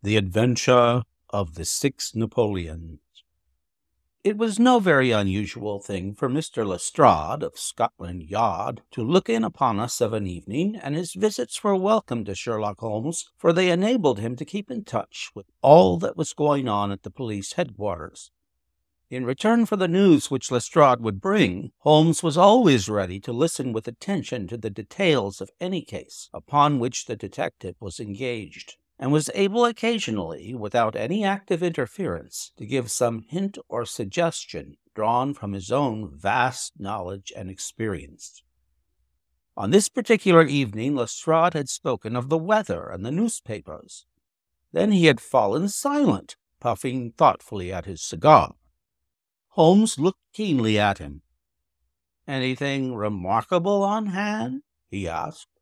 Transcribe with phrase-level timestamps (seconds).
[0.00, 3.00] The Adventure of the Six Napoleons.
[4.22, 6.64] It was no very unusual thing for Mr.
[6.64, 11.64] Lestrade of Scotland Yard to look in upon us of an evening, and his visits
[11.64, 15.98] were welcome to Sherlock Holmes, for they enabled him to keep in touch with all
[15.98, 18.30] that was going on at the police headquarters.
[19.10, 23.72] In return for the news which Lestrade would bring, Holmes was always ready to listen
[23.72, 29.12] with attention to the details of any case upon which the detective was engaged and
[29.12, 35.52] was able occasionally, without any active interference, to give some hint or suggestion drawn from
[35.52, 38.42] his own vast knowledge and experience.
[39.56, 44.06] On this particular evening, Lestrade had spoken of the weather and the newspapers.
[44.72, 48.54] Then he had fallen silent, puffing thoughtfully at his cigar.
[49.50, 51.22] Holmes looked keenly at him.
[52.26, 54.62] Anything remarkable on hand?
[54.90, 55.57] he asked.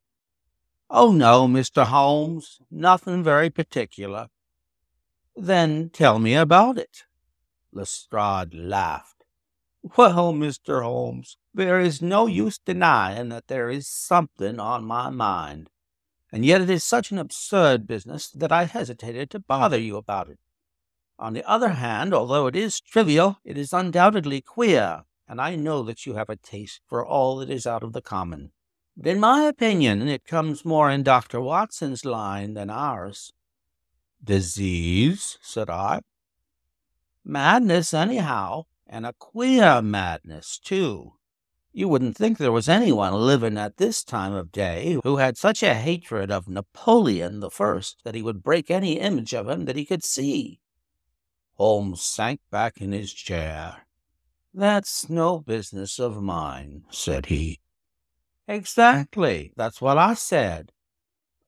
[0.89, 1.85] Oh, no, Mr.
[1.85, 4.29] Holmes, nothing very particular.
[5.35, 7.03] Then tell me about it.
[7.73, 9.25] Lestrade laughed.
[9.97, 10.83] Well, Mr.
[10.83, 15.71] Holmes, there is no use denying that there is something on my mind,
[16.33, 20.29] and yet it is such an absurd business that I hesitated to bother you about
[20.29, 20.39] it.
[21.19, 25.83] On the other hand, although it is trivial, it is undoubtedly queer, and I know
[25.83, 28.53] that you have a taste for all that is out of the common.
[29.03, 31.41] In my opinion, it comes more in Dr.
[31.41, 33.33] Watson's line than ours.
[34.25, 35.39] Disease?
[35.43, 36.01] said I.
[37.23, 41.13] Madness, anyhow, and a queer madness, too.
[41.73, 45.63] You wouldn't think there was anyone living at this time of day who had such
[45.63, 49.77] a hatred of Napoleon the First that he would break any image of him that
[49.77, 50.61] he could see.
[51.57, 53.87] Holmes sank back in his chair.
[54.55, 57.61] That's no business of mine, said he.
[58.49, 59.53] Exactly.
[59.57, 60.73] That's what I said.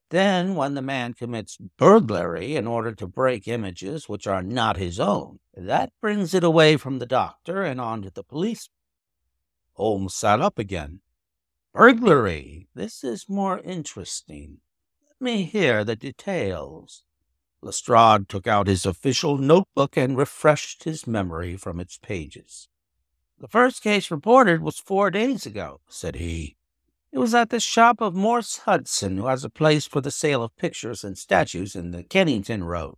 [0.09, 4.99] Then, when the man commits burglary in order to break images which are not his
[4.99, 8.69] own, that brings it away from the doctor and on to the police.
[9.73, 11.01] Holmes sat up again.
[11.73, 12.67] Burglary.
[12.73, 14.57] This is more interesting.
[15.07, 17.03] Let me hear the details.
[17.61, 22.67] Lestrade took out his official notebook and refreshed his memory from its pages.
[23.37, 26.57] The first case reported was four days ago, said he.
[27.11, 30.43] It was at the shop of Morse Hudson, who has a place for the sale
[30.43, 32.97] of pictures and statues in the Kennington Road.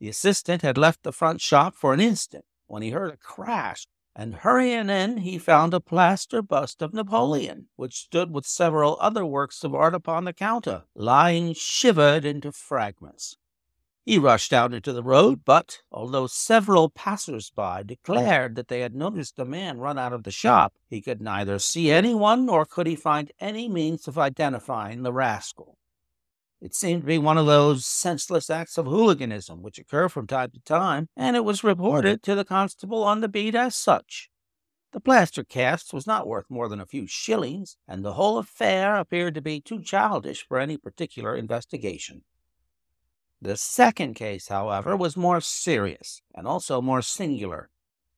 [0.00, 3.86] The assistant had left the front shop for an instant when he heard a crash,
[4.16, 9.24] and hurrying in, he found a plaster bust of Napoleon, which stood with several other
[9.24, 13.36] works of art upon the counter, lying shivered into fragments.
[14.04, 19.38] He rushed out into the road, but although several passers-by declared that they had noticed
[19.38, 22.96] a man run out of the shop, he could neither see anyone nor could he
[22.96, 25.78] find any means of identifying the rascal.
[26.60, 30.50] It seemed to be one of those senseless acts of hooliganism which occur from time
[30.50, 34.30] to time, and it was reported to the constable on the beat as such.
[34.90, 38.96] The plaster cast was not worth more than a few shillings, and the whole affair
[38.96, 42.24] appeared to be too childish for any particular investigation.
[43.44, 47.70] The second case, however, was more serious and also more singular.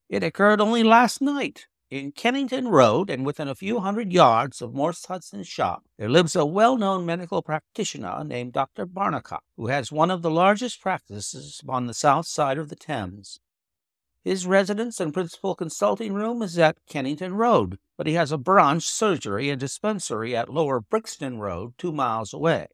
[0.07, 1.65] It occurred only last night.
[1.89, 6.35] In Kennington Road, and within a few hundred yards of Morse Hudson's shop, there lives
[6.35, 8.85] a well known medical practitioner named Dr.
[8.85, 13.39] Barnicot, who has one of the largest practices on the south side of the Thames.
[14.23, 18.83] His residence and principal consulting room is at Kennington Road, but he has a branch
[18.83, 22.67] surgery and dispensary at Lower Brixton Road, two miles away.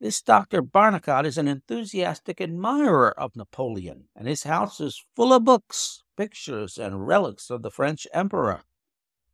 [0.00, 0.60] This Dr.
[0.60, 6.78] Barnicot is an enthusiastic admirer of Napoleon, and his house is full of books, pictures,
[6.78, 8.64] and relics of the French emperor.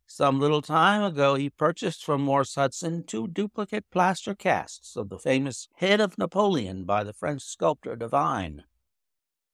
[0.05, 5.17] Some little time ago, he purchased from Morse Hudson two duplicate plaster casts of the
[5.17, 8.65] famous head of Napoleon by the French sculptor Devine.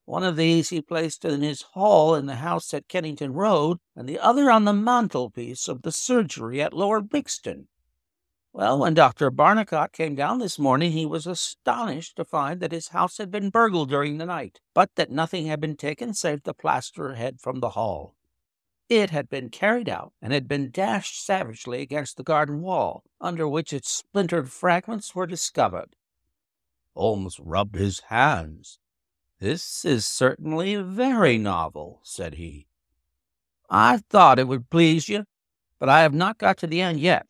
[0.06, 4.10] One of these he placed in his hall in the house at Kennington Road, and
[4.10, 7.68] the other on the mantelpiece of the surgery at Lower Brixton.
[8.58, 9.30] Well, when Dr.
[9.30, 13.52] Barnicot came down this morning, he was astonished to find that his house had been
[13.52, 17.60] burgled during the night, but that nothing had been taken save the plaster head from
[17.60, 18.16] the hall.
[18.90, 23.48] It had been carried out and had been dashed savagely against the garden wall, under
[23.48, 25.96] which its splintered fragments were discovered.
[26.96, 28.80] Holmes rubbed his hands.
[29.40, 32.66] This is certainly very novel, said he.
[33.70, 35.26] I thought it would please you,
[35.78, 37.28] but I have not got to the end yet.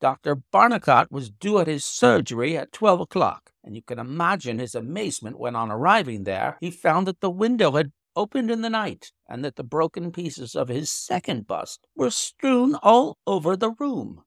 [0.00, 0.36] Dr.
[0.36, 5.38] Barnicot was due at his surgery at twelve o'clock, and you can imagine his amazement
[5.38, 9.44] when, on arriving there, he found that the window had opened in the night, and
[9.44, 14.22] that the broken pieces of his second bust were strewn all over the room.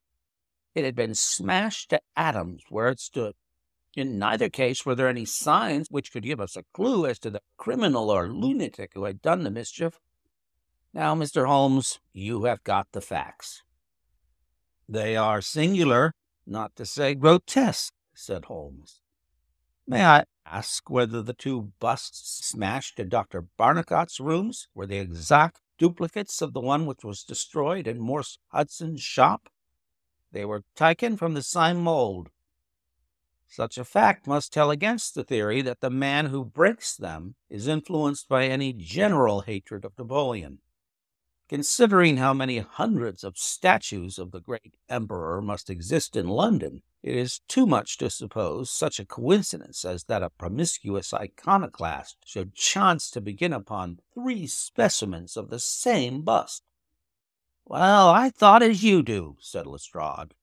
[0.73, 3.35] It had been smashed to atoms where it stood.
[3.95, 7.29] In neither case were there any signs which could give us a clue as to
[7.29, 9.99] the criminal or lunatic who had done the mischief.
[10.93, 11.47] Now, Mr.
[11.47, 13.63] Holmes, you have got the facts.
[14.91, 16.15] They are singular,
[16.47, 19.01] not to say grotesque, said Holmes.
[19.85, 23.45] May I ask whether the two busts smashed in Dr.
[23.55, 29.01] Barnicot's rooms were the exact duplicates of the one which was destroyed in Morse Hudson's
[29.01, 29.49] shop?
[30.31, 32.31] They were taken from the same mold.
[33.47, 37.67] Such a fact must tell against the theory that the man who breaks them is
[37.67, 40.61] influenced by any general hatred of Napoleon.
[41.49, 47.15] Considering how many hundreds of statues of the great emperor must exist in London, it
[47.15, 53.09] is too much to suppose such a coincidence as that a promiscuous iconoclast should chance
[53.09, 56.61] to begin upon three specimens of the same bust.
[57.65, 60.35] Well, I thought as you do, said Lestrade.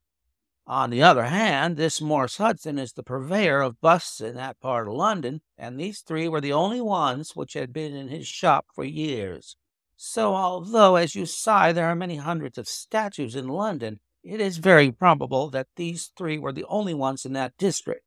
[0.66, 4.88] On the other hand, this Morse Hudson is the purveyor of busts in that part
[4.88, 8.66] of London, and these three were the only ones which had been in his shop
[8.74, 9.56] for years.
[9.96, 14.58] So, although, as you say, there are many hundreds of statues in London, it is
[14.58, 18.02] very probable that these three were the only ones in that district.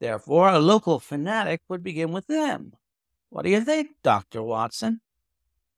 [0.00, 2.72] Therefore, a local fanatic would begin with them.
[3.28, 4.42] What do you think, Dr.
[4.42, 5.00] Watson?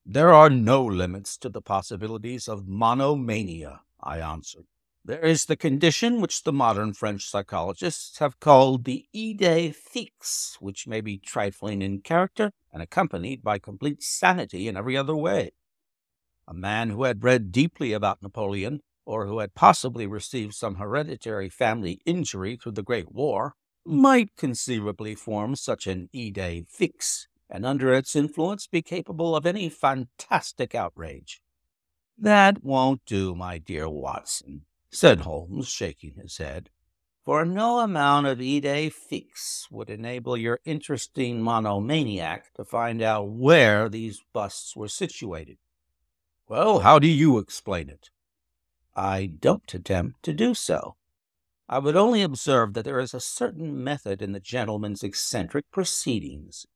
[0.07, 4.67] There are no limits to the possibilities of monomania, I answered.
[5.07, 10.87] There is the condition which the modern French psychologists have called the idée fixe, which
[10.87, 15.53] may be trifling in character and accompanied by complete sanity in every other way.
[16.49, 21.51] A man who had read deeply about Napoleon, or who had possibly received some hereditary
[21.51, 27.93] family injury through the Great War, might conceivably form such an idée fixe, and under
[27.93, 31.43] its influence be capable of any fantastic outrage.
[32.17, 36.71] That won't do, my dear Watson said Holmes, shaking his head,
[37.25, 43.89] for no amount of idée fixe would enable your interesting monomaniac to find out where
[43.89, 45.59] these busts were situated.
[46.47, 48.11] Well, how do you explain it?
[48.95, 50.97] I don't attempt to do so.
[51.69, 56.67] I would only observe that there is a certain method in the gentleman's eccentric proceedings.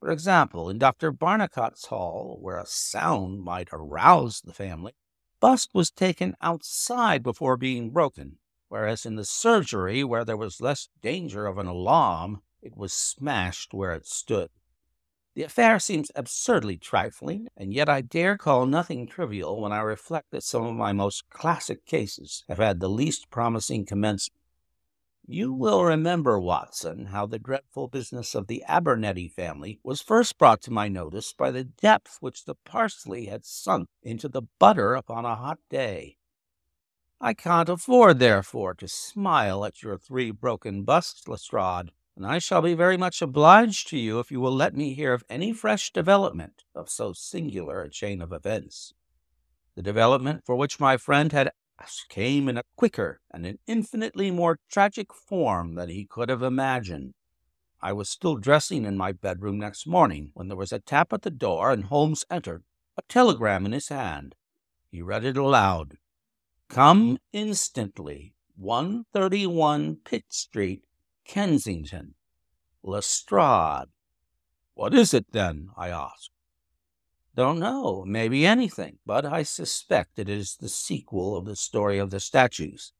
[0.00, 1.12] For example, in Dr.
[1.12, 4.94] Barnicot's hall, where a sound might arouse the family,
[5.42, 10.88] bust was taken outside before being broken, whereas in the surgery, where there was less
[11.02, 14.48] danger of an alarm, it was smashed where it stood.
[15.34, 20.30] The affair seems absurdly trifling, and yet I dare call nothing trivial when I reflect
[20.30, 24.41] that some of my most classic cases have had the least promising commencement.
[25.26, 30.60] You will remember, Watson, how the dreadful business of the Abernetty family was first brought
[30.62, 35.24] to my notice by the depth which the parsley had sunk into the butter upon
[35.24, 36.16] a hot day.
[37.20, 42.60] I can't afford, therefore, to smile at your three broken busts, Lestrade, and I shall
[42.60, 45.92] be very much obliged to you if you will let me hear of any fresh
[45.92, 48.92] development of so singular a chain of events.
[49.76, 51.52] The development for which my friend had
[52.08, 57.14] came in a quicker and an infinitely more tragic form than he could have imagined.
[57.80, 61.22] I was still dressing in my bedroom next morning when there was a tap at
[61.22, 62.64] the door and Holmes entered,
[62.96, 64.34] a telegram in his hand.
[64.90, 65.98] He read it aloud.
[66.68, 70.84] Come instantly, 131 Pitt Street,
[71.24, 72.14] Kensington.
[72.82, 73.88] Lestrade.
[74.74, 75.68] What is it, then?
[75.76, 76.31] I asked.
[77.34, 82.10] Don't know, maybe anything, but I suspect it is the sequel of the story of
[82.10, 82.92] the statues.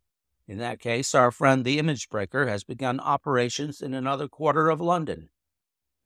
[0.49, 4.81] In that case, our friend the image breaker has begun operations in another quarter of
[4.81, 5.29] London.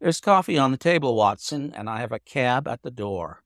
[0.00, 3.44] There's coffee on the table, Watson, and I have a cab at the door.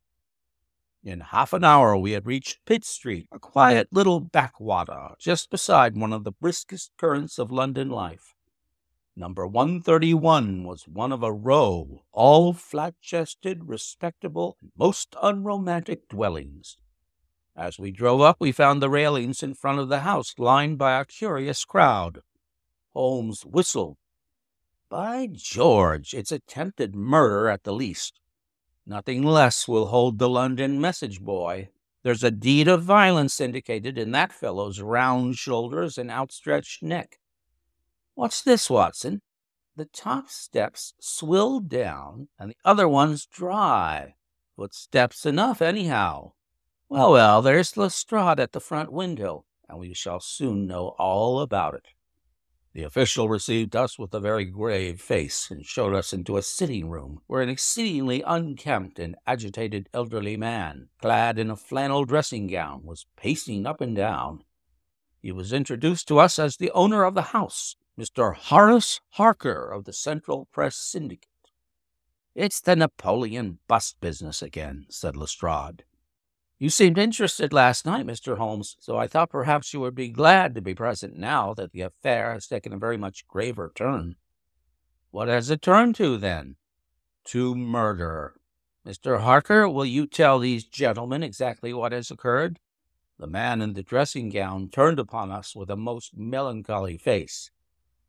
[1.04, 5.96] In half an hour we had reached Pitt Street, a quiet little backwater just beside
[5.96, 8.34] one of the briskest currents of London life.
[9.20, 16.78] Number 131 was one of a row, all flat chested, respectable, most unromantic dwellings.
[17.54, 20.98] As we drove up, we found the railings in front of the house lined by
[20.98, 22.20] a curious crowd.
[22.94, 23.98] Holmes whistled.
[24.88, 28.20] By George, it's attempted murder at the least.
[28.86, 31.68] Nothing less will hold the London message boy.
[32.02, 37.18] There's a deed of violence indicated in that fellow's round shoulders and outstretched neck.
[38.20, 39.22] What's this, Watson?
[39.76, 44.16] The top steps swill down and the other one's dry.
[44.56, 46.32] Footsteps enough, anyhow.
[46.90, 51.72] Well, well, there's Lestrade at the front window, and we shall soon know all about
[51.76, 51.86] it.
[52.74, 56.90] The official received us with a very grave face and showed us into a sitting
[56.90, 62.82] room where an exceedingly unkempt and agitated elderly man, clad in a flannel dressing gown,
[62.84, 64.44] was pacing up and down.
[65.22, 68.34] He was introduced to us as the owner of the house, Mr.
[68.34, 71.28] Horace Harker of the Central Press Syndicate.
[72.34, 75.84] It's the Napoleon bust business again, said Lestrade.
[76.58, 78.36] You seemed interested last night, Mr.
[78.36, 81.80] Holmes, so I thought perhaps you would be glad to be present now that the
[81.80, 84.16] affair has taken a very much graver turn.
[85.10, 86.56] What has it turned to, then?
[87.26, 88.34] To murder.
[88.86, 89.20] Mr.
[89.20, 92.58] Harker, will you tell these gentlemen exactly what has occurred?
[93.18, 97.50] The man in the dressing gown turned upon us with a most melancholy face.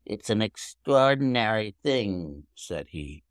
[0.06, 3.24] It's an extraordinary thing, said he,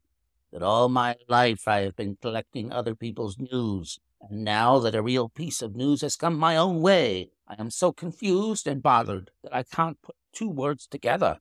[0.52, 5.02] that all my life I have been collecting other people's news, and now that a
[5.02, 9.30] real piece of news has come my own way, I am so confused and bothered
[9.42, 11.38] that I can't put two words together.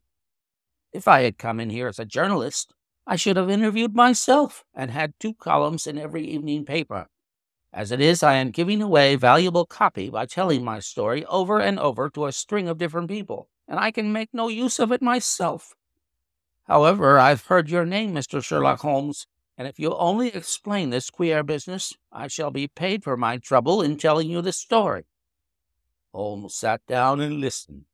[0.92, 2.74] If I had come in here as a journalist,
[3.06, 7.08] I should have interviewed myself and had two columns in every evening paper.
[7.72, 11.80] As it is, I am giving away valuable copy by telling my story over and
[11.80, 15.02] over to a string of different people, and I can make no use of it
[15.02, 15.76] myself.
[16.64, 18.44] However, I've heard your name, Mr.
[18.44, 23.16] Sherlock Holmes, and if you'll only explain this queer business, I shall be paid for
[23.16, 25.06] my trouble in telling you the story.
[26.14, 27.86] Holmes sat down and listened.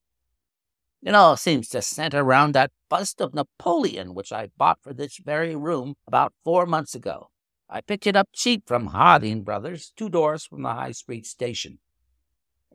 [1.04, 5.18] It all seems to center round that bust of Napoleon which I bought for this
[5.18, 7.30] very room about four months ago.
[7.70, 11.80] I picked it up cheap from Harding Brothers, two doors from the High Street station.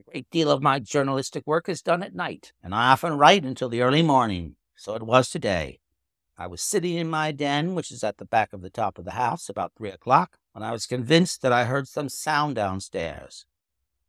[0.01, 3.45] A great deal of my journalistic work is done at night, and I often write
[3.45, 4.57] until the early morning.
[4.75, 5.81] So it was today.
[6.39, 9.05] I was sitting in my den, which is at the back of the top of
[9.05, 13.45] the house, about three o'clock, when I was convinced that I heard some sound downstairs.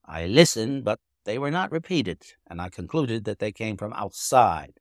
[0.06, 4.80] I listened, but they were not repeated, and I concluded that they came from outside.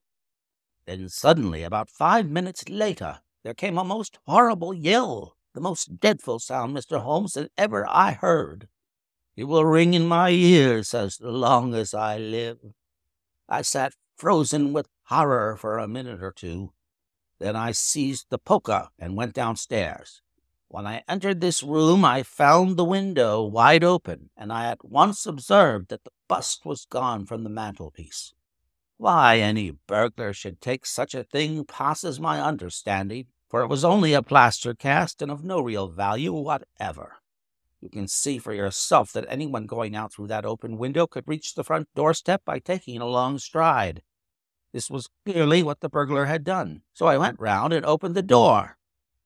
[0.87, 6.38] Then suddenly, about five minutes later, there came a most horrible yell the most dreadful
[6.38, 7.00] sound, Mr.
[7.00, 8.69] Holmes, that ever I heard.
[9.40, 12.59] It will ring in my ears as long as I live.
[13.49, 16.75] I sat frozen with horror for a minute or two.
[17.38, 20.20] Then I seized the poker and went downstairs.
[20.68, 25.25] When I entered this room, I found the window wide open, and I at once
[25.25, 28.35] observed that the bust was gone from the mantelpiece.
[28.99, 34.12] Why any burglar should take such a thing passes my understanding for it was only
[34.12, 37.19] a plaster cast and of no real value whatever.
[37.80, 41.54] You can see for yourself that anyone going out through that open window could reach
[41.54, 44.02] the front doorstep by taking a long stride.
[44.72, 48.22] This was clearly what the burglar had done, so I went round and opened the
[48.22, 48.76] door.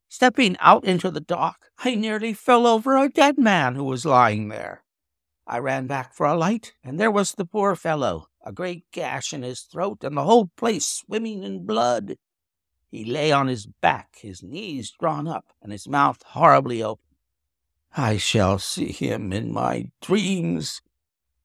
[0.08, 4.48] Stepping out into the dock, I nearly fell over a dead man who was lying
[4.48, 4.84] there.
[5.46, 9.32] I ran back for a light, and there was the poor fellow, a great gash
[9.32, 12.16] in his throat, and the whole place swimming in blood.
[12.88, 17.13] He lay on his back, his knees drawn up, and his mouth horribly open.
[17.96, 20.82] I shall see him in my dreams.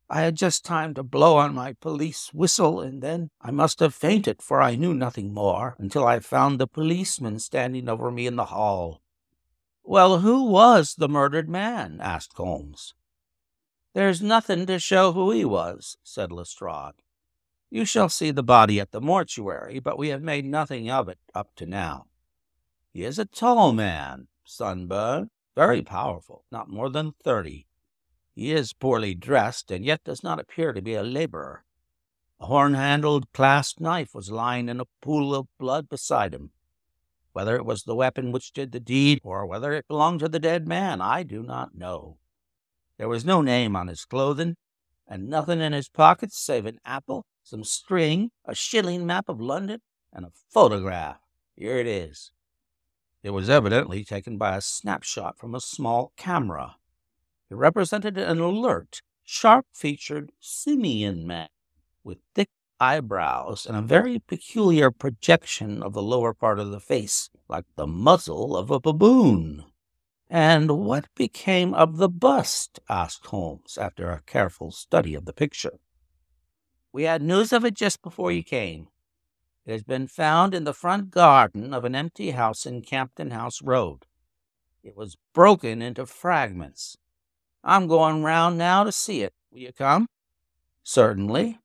[0.09, 3.93] I had just time to blow on my police whistle, and then I must have
[3.93, 8.35] fainted, for I knew nothing more until I found the policeman standing over me in
[8.35, 9.03] the hall.
[9.83, 11.99] Well, who was the murdered man?
[12.01, 12.95] asked Holmes.
[13.93, 16.95] There's nothing to show who he was, said Lestrade.
[17.69, 21.19] You shall see the body at the mortuary, but we have made nothing of it
[21.35, 22.07] up to now.
[22.91, 25.29] He is a tall man, sunburned,
[25.59, 27.67] very powerful, not more than thirty.
[28.33, 31.65] He is poorly dressed, and yet does not appear to be a laborer.
[32.39, 36.51] A horn handled clasp knife was lying in a pool of blood beside him.
[37.33, 40.39] Whether it was the weapon which did the deed, or whether it belonged to the
[40.39, 42.19] dead man, I do not know.
[42.97, 44.55] There was no name on his clothing,
[45.09, 49.81] and nothing in his pockets save an apple some string, a shilling map of London,
[50.13, 51.17] and a photograph.
[51.57, 52.31] Here it is.
[53.21, 56.77] It was evidently taken by a snapshot from a small camera.
[57.49, 61.49] It represented an alert, sharp featured simian man
[62.03, 62.49] with thick
[62.79, 67.87] eyebrows and a very peculiar projection of the lower part of the face, like the
[67.87, 69.65] muzzle of a baboon.
[70.29, 72.79] And what became of the bust?
[72.87, 75.79] asked Holmes, after a careful study of the picture.
[76.93, 78.87] We had news of it just before you came.
[79.69, 83.61] It has been found in the front garden of an empty house in Campden House
[83.61, 84.07] Road.
[84.81, 86.97] It was broken into fragments.
[87.63, 89.31] I'm going round now to see it.
[89.51, 90.07] Will you come?
[90.81, 91.59] Certainly.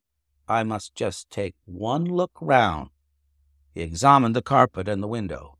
[0.46, 2.90] I must just take one look round.
[3.72, 5.56] He examined the carpet and the window.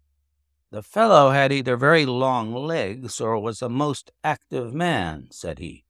[0.71, 5.87] The fellow had either very long legs or was a most active man, said he.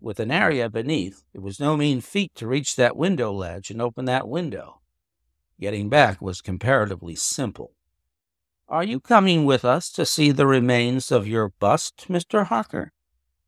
[0.00, 3.82] With an area beneath, it was no mean feat to reach that window ledge and
[3.82, 4.82] open that window.
[5.58, 7.72] Getting back was comparatively simple.
[8.68, 12.46] Are you coming with us to see the remains of your bust, Mr.
[12.46, 12.92] Harker?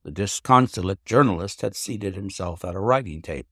[0.04, 3.48] The disconsolate journalist had seated himself at a writing table.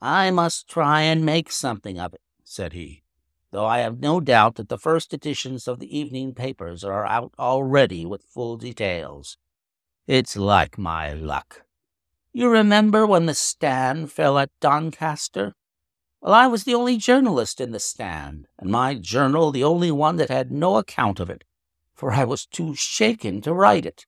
[0.00, 3.04] I must try and make something of it, said he,
[3.52, 7.32] though I have no doubt that the first editions of the evening papers are out
[7.38, 9.38] already with full details.
[10.06, 11.62] It's like my luck.
[12.32, 15.54] You remember when the stand fell at Doncaster?
[16.22, 20.16] Well, I was the only journalist in the stand, and my journal the only one
[20.16, 21.42] that had no account of it,
[21.94, 24.06] for I was too shaken to write it.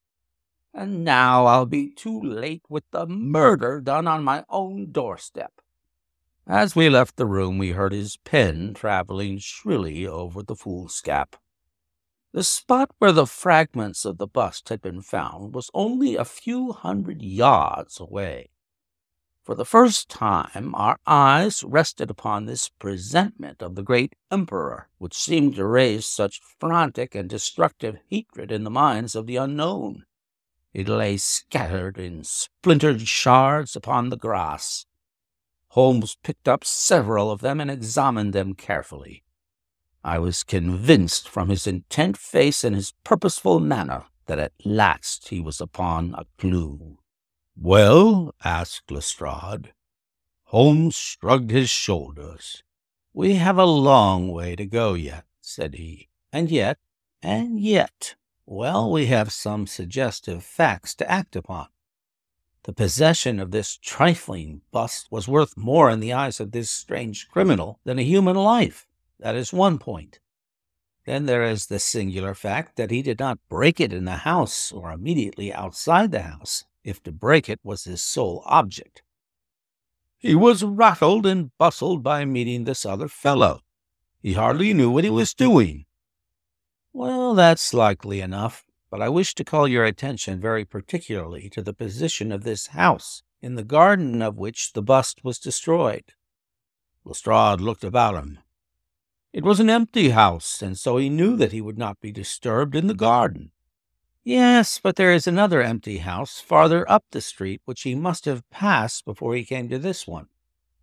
[0.73, 5.61] And now I'll be too late with the murder done on my own doorstep.
[6.47, 11.35] As we left the room, we heard his pen traveling shrilly over the foolscap.
[12.33, 16.71] The spot where the fragments of the bust had been found was only a few
[16.71, 18.51] hundred yards away.
[19.45, 25.15] For the first time, our eyes rested upon this presentment of the great emperor, which
[25.15, 30.07] seemed to raise such frantic and destructive hatred in the minds of the unknown.
[30.73, 34.87] It lay scattered in splintered shards upon the grass.
[35.69, 39.25] Holmes picked up several of them and examined them carefully.
[40.03, 45.39] I was convinced from his intent face and his purposeful manner that at last he
[45.39, 46.97] was upon a clue.
[47.57, 48.35] Well?
[48.45, 49.73] asked Lestrade.
[50.47, 52.63] Holmes shrugged his shoulders.
[53.13, 56.09] We have a long way to go yet, said he.
[56.33, 56.79] And yet,
[57.23, 61.69] and yet, well, we have some suggestive facts to act upon.
[62.65, 67.29] The possession of this trifling bust was worth more in the eyes of this strange
[67.29, 68.89] criminal than a human life.
[69.21, 70.19] That is one point.
[71.07, 74.73] Then there is the singular fact that he did not break it in the house
[74.73, 79.03] or immediately outside the house if to break it was his sole object.
[80.19, 83.61] He was rattled and bustled by meeting this other fellow.
[84.21, 85.87] He hardly knew what he was doing.
[86.93, 91.75] Well, that's likely enough, but I wish to call your attention very particularly to the
[91.75, 96.13] position of this house, in the garden of which the bust was destroyed.
[97.05, 98.39] Lestrade looked about him.
[99.33, 102.77] It was an empty house, and so he knew that he would not be disturbed
[102.77, 103.51] in the garden.
[104.25, 108.49] Yes, but there is another empty house farther up the street which he must have
[108.49, 110.29] passed before he came to this one.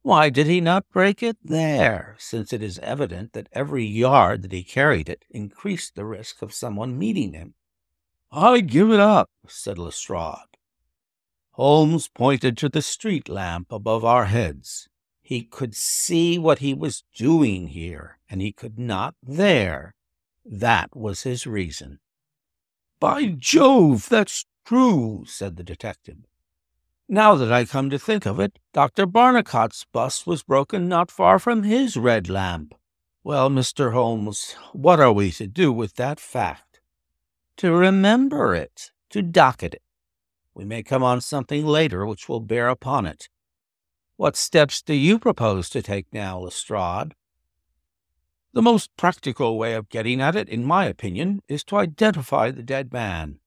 [0.03, 4.51] Why did he not break it there, since it is evident that every yard that
[4.51, 7.55] he carried it increased the risk of someone meeting him?
[8.31, 10.57] I give it up, said Lestrade.
[11.53, 14.87] Holmes pointed to the street lamp above our heads.
[15.19, 19.95] He could see what he was doing here, and he could not there.
[20.45, 22.00] That was his reason.
[23.01, 26.17] By Jove, that's true, said the detective.
[27.09, 29.07] Now that I come to think of it, Dr.
[29.07, 32.75] Barnicot's bust was broken not far from his red lamp.
[33.23, 33.93] Well, Mr.
[33.93, 36.79] Holmes, what are we to do with that fact?
[37.57, 39.83] To remember it, to docket it.
[40.53, 43.29] We may come on something later which will bear upon it.
[44.15, 47.15] What steps do you propose to take now, Lestrade?
[48.53, 52.63] The most practical way of getting at it, in my opinion, is to identify the
[52.63, 53.39] dead man.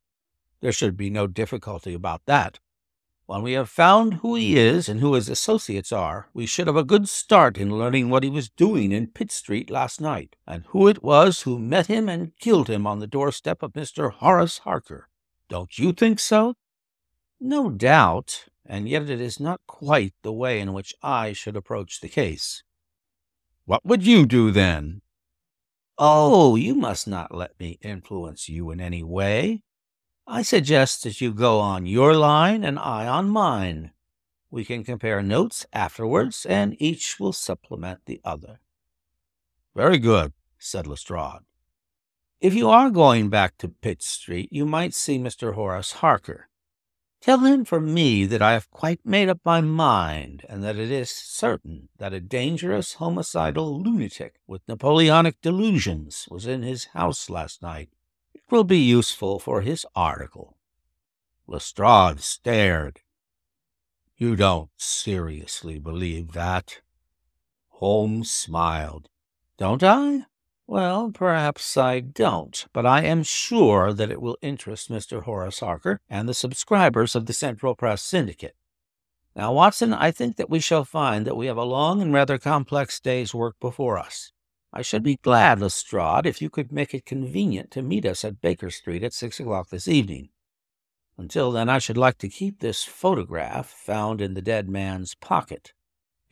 [0.62, 2.58] There should be no difficulty about that.
[3.26, 6.76] When we have found who he is and who his associates are, we should have
[6.76, 10.64] a good start in learning what he was doing in Pitt Street last night, and
[10.68, 14.10] who it was who met him and killed him on the doorstep of Mr.
[14.10, 15.10] Horace Harker.
[15.50, 16.54] Don't you think so?
[17.38, 22.00] No doubt, and yet it is not quite the way in which I should approach
[22.00, 22.62] the case.
[23.66, 25.00] What would you do then?
[25.96, 29.62] Oh, you must not let me influence you in any way.
[30.26, 33.92] I suggest that you go on your line and I on mine.
[34.50, 38.60] We can compare notes afterwards, and each will supplement the other.
[39.74, 41.42] Very good, said Lestrade.
[42.40, 45.54] If you are going back to Pitt Street, you might see Mr.
[45.54, 46.48] Horace Harker.
[47.24, 50.90] Tell him for me that I have quite made up my mind, and that it
[50.90, 57.62] is certain that a dangerous homicidal lunatic with Napoleonic delusions was in his house last
[57.62, 57.88] night.
[58.34, 60.58] It will be useful for his article.
[61.46, 63.00] Lestrade stared.
[64.18, 66.82] You don't seriously believe that?
[67.68, 69.08] Holmes smiled.
[69.56, 70.26] Don't I?
[70.66, 75.24] Well, perhaps I don't, but I am sure that it will interest Mr.
[75.24, 78.56] Horace Harker and the subscribers of the Central Press Syndicate.
[79.36, 82.38] Now, Watson, I think that we shall find that we have a long and rather
[82.38, 84.32] complex day's work before us.
[84.72, 88.40] I should be glad, Lestrade, if you could make it convenient to meet us at
[88.40, 90.30] Baker Street at six o'clock this evening.
[91.18, 95.74] Until then, I should like to keep this photograph found in the dead man's pocket.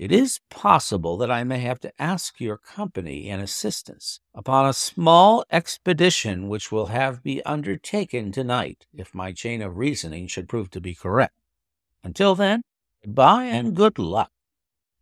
[0.02, 4.72] It is possible that I may have to ask your company and assistance upon a
[4.72, 10.70] small expedition which will have be undertaken tonight, if my chain of reasoning should prove
[10.70, 11.36] to be correct.
[12.02, 12.62] Until then,
[13.04, 14.32] goodbye and good luck.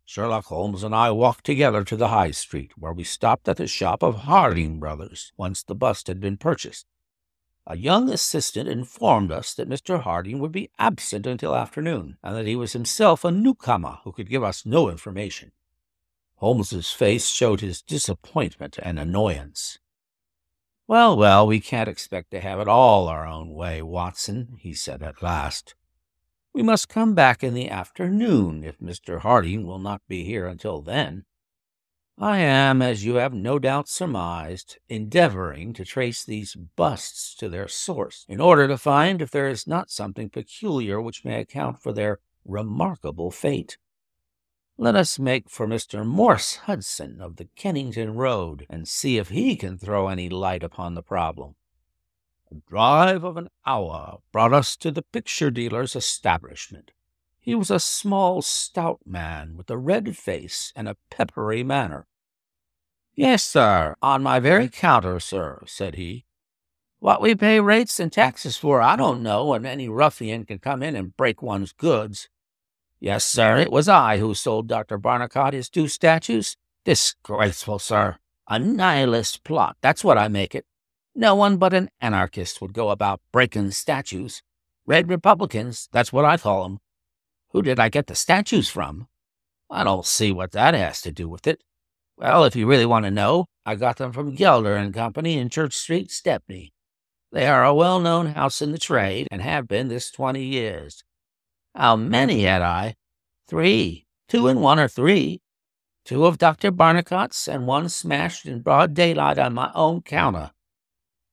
[0.05, 3.65] Sherlock Holmes and I walked together to the High Street, where we stopped at the
[3.65, 6.85] shop of Harding Brothers, once the bust had been purchased.
[7.67, 10.01] A young assistant informed us that Mr.
[10.01, 14.29] Harding would be absent until afternoon, and that he was himself a newcomer who could
[14.29, 15.51] give us no information.
[16.35, 19.77] Holmes's face showed his disappointment and annoyance.
[20.87, 25.03] Well, well, we can't expect to have it all our own way, Watson, he said
[25.03, 25.75] at last.
[26.53, 29.19] We must come back in the afternoon if Mr.
[29.19, 31.25] Harding will not be here until then.
[32.21, 37.67] I am, as you have no doubt surmised, endeavoring to trace these busts to their
[37.67, 41.91] source, in order to find if there is not something peculiar which may account for
[41.91, 43.79] their remarkable fate.
[44.77, 46.05] Let us make for Mr.
[46.05, 50.93] Morse Hudson of the Kennington Road and see if he can throw any light upon
[50.93, 51.55] the problem.
[52.51, 56.91] A drive of an hour brought us to the picture dealer's establishment.
[57.39, 62.05] He was a small, stout man with a red face and a peppery manner.
[63.15, 66.25] Yes, sir, on my very counter, sir, said he.
[66.99, 70.81] What we pay rates and taxes for, I don't know, and any ruffian can come
[70.81, 72.29] in and break one's goods.
[72.99, 74.97] Yes, sir, it was I who sold Dr.
[74.97, 76.55] Barnicot his two statues.
[76.85, 78.17] Disgraceful, sir.
[78.47, 80.65] A nihilist plot, that's what I make it.
[81.13, 84.41] No one but an anarchist would go about breaking statues.
[84.85, 86.79] Red Republicans, that's what I call 'em.
[87.49, 89.07] Who did I get the statues from?
[89.69, 91.61] I don't see what that has to do with it.
[92.21, 95.49] Well, if you really want to know, I got them from Gelder and Company in
[95.49, 96.71] Church Street, Stepney.
[97.31, 101.03] They are a well-known house in the trade and have been this twenty years.
[101.73, 102.93] How many had I?
[103.47, 104.05] Three.
[104.29, 105.41] Two and one or three.
[106.05, 106.71] Two of Dr.
[106.71, 110.51] Barnicot's and one smashed in broad daylight on my own counter.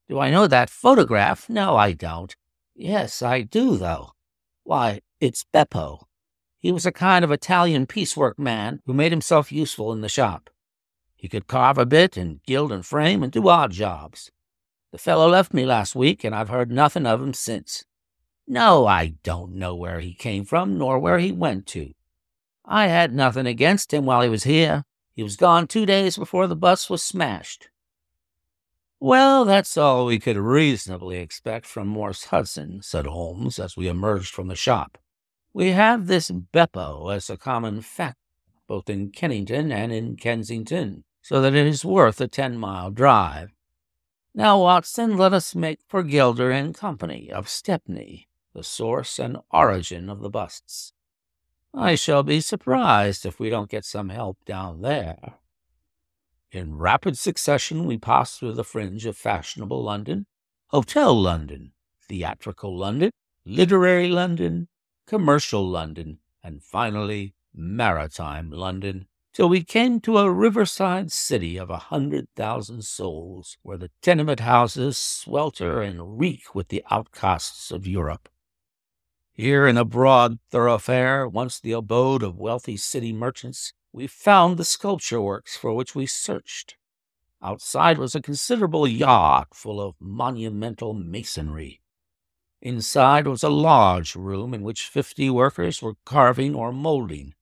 [0.08, 1.50] Do I know that photograph?
[1.50, 2.34] No, I don't.
[2.74, 4.12] Yes, I do, though.
[4.64, 6.04] Why, it's Beppo.
[6.56, 10.48] He was a kind of Italian piecework man who made himself useful in the shop.
[11.18, 14.30] He could carve a bit and gild and frame and do odd jobs.
[14.92, 17.84] The fellow left me last week, and I've heard nothing of him since.
[18.46, 21.92] No, I don't know where he came from, nor where he went to.
[22.64, 24.84] I had nothing against him while he was here.
[25.14, 27.68] He was gone two days before the bus was smashed.
[29.00, 34.32] Well, that's all we could reasonably expect from Morse Hudson, said Holmes as we emerged
[34.32, 34.98] from the shop.
[35.52, 38.18] We have this Beppo as a common fact,
[38.68, 43.50] both in Kennington and in Kensington, so that it is worth a ten mile drive.
[44.34, 50.08] Now, Watson, let us make for Gilder and Company of Stepney the source and origin
[50.08, 50.94] of the busts.
[51.74, 55.34] I shall be surprised if we don't get some help down there.
[56.50, 60.24] In rapid succession, we passed through the fringe of fashionable London,
[60.68, 61.72] Hotel London,
[62.08, 63.10] theatrical London,
[63.44, 64.68] literary London,
[65.06, 69.07] commercial London, and finally maritime London,
[69.38, 74.40] till we came to a riverside city of a hundred thousand souls, where the tenement
[74.40, 78.28] houses swelter and reek with the outcasts of Europe.
[79.32, 84.64] Here, in a broad thoroughfare, once the abode of wealthy city merchants, we found the
[84.64, 86.76] sculpture works for which we searched.
[87.40, 91.80] Outside was a considerable yard full of monumental masonry.
[92.60, 97.34] Inside was a large room in which fifty workers were carving or molding.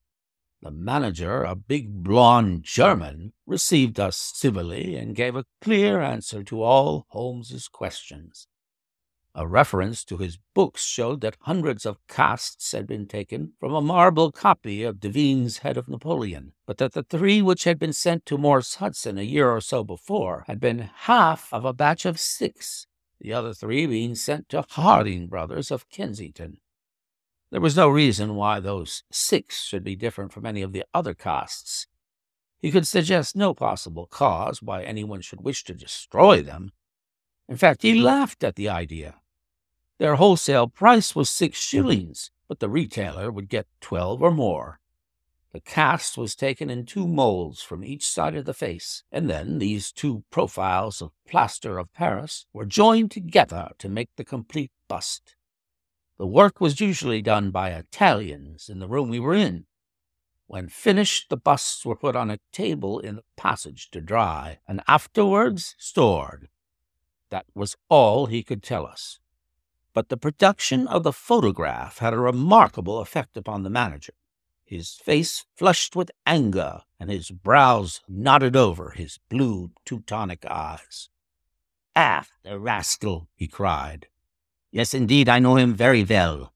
[0.63, 6.63] The manager, a big blond German, received us civilly and gave a clear answer to
[6.63, 8.49] all Holmes's questions.
[9.35, 13.83] A reference to his books showed that hundreds of casts had been taken from a
[13.83, 18.25] marble copy of Devine's Head of Napoleon, but that the three which had been sent
[18.25, 22.19] to Morse Hudson a year or so before had been half of a batch of
[22.19, 22.87] six,
[23.21, 26.57] the other three being sent to Harding Brothers of Kensington.
[27.57, 31.15] There was no reason why those six should be different from any of the other
[31.15, 31.87] casts.
[32.59, 36.73] He could suggest no possible cause why anyone should wish to destroy them.
[37.49, 39.15] In fact, he laughed at the idea.
[39.97, 44.79] Their wholesale price was six shillings, but the retailer would get twelve or more.
[45.55, 49.61] The cast was taken in two molds from each side of the face, and then
[49.61, 55.37] these two profiles of plaster of Paris were joined together to make the complete bust.
[56.19, 59.67] The work was usually done by Italians in the room we were in.
[60.47, 64.83] When finished, the busts were put on a table in the passage to dry, and
[64.87, 66.49] afterwards stored.
[67.31, 69.19] That was all he could tell us
[69.97, 74.13] but the production of the photograph had a remarkable effect upon the manager.
[74.63, 81.09] His face flushed with anger, and his brows knotted over his blue Teutonic eyes.
[81.97, 83.31] Ah, the rascal!
[83.35, 84.09] he cried.
[84.77, 86.53] Yes, indeed, I know him very well.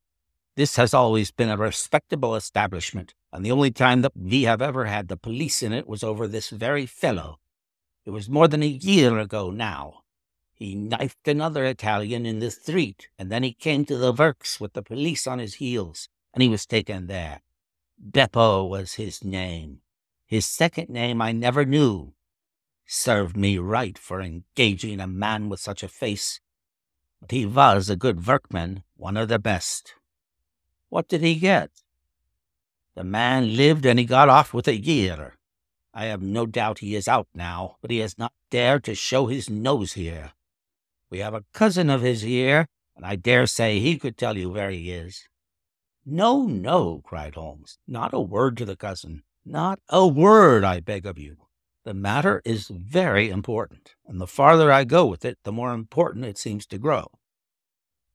[0.54, 4.84] This has always been a respectable establishment, and the only time that we have ever
[4.84, 7.38] had the police in it was over this very fellow.
[8.04, 10.02] It was more than a year ago now.
[10.52, 14.74] He knifed another Italian in the street, and then he came to the works with
[14.74, 17.40] the police on his heels, and he was taken there.
[17.98, 19.80] Beppo was his name.
[20.26, 22.12] His second name I never knew.
[22.84, 26.38] Served me right for engaging a man with such a face.
[27.20, 29.94] But he was a good workman, one of the best.
[30.88, 31.70] What did he get?
[32.94, 35.36] The man lived and he got off with a year.
[35.92, 39.26] I have no doubt he is out now, but he has not dared to show
[39.26, 40.32] his nose here.
[41.10, 44.50] We have a cousin of his here, and I dare say he could tell you
[44.50, 45.28] where he is.
[46.06, 47.78] No, no, cried Holmes.
[47.86, 49.22] Not a word to the cousin.
[49.44, 51.36] Not a word, I beg of you.
[51.84, 56.26] The matter is very important, and the farther I go with it, the more important
[56.26, 57.06] it seems to grow.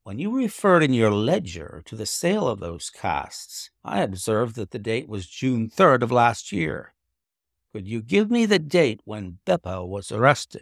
[0.04, 4.70] When you referred in your ledger to the sale of those casts, I observed that
[4.70, 6.94] the date was June 3rd of last year.
[7.74, 10.62] Could you give me the date when Beppo was arrested?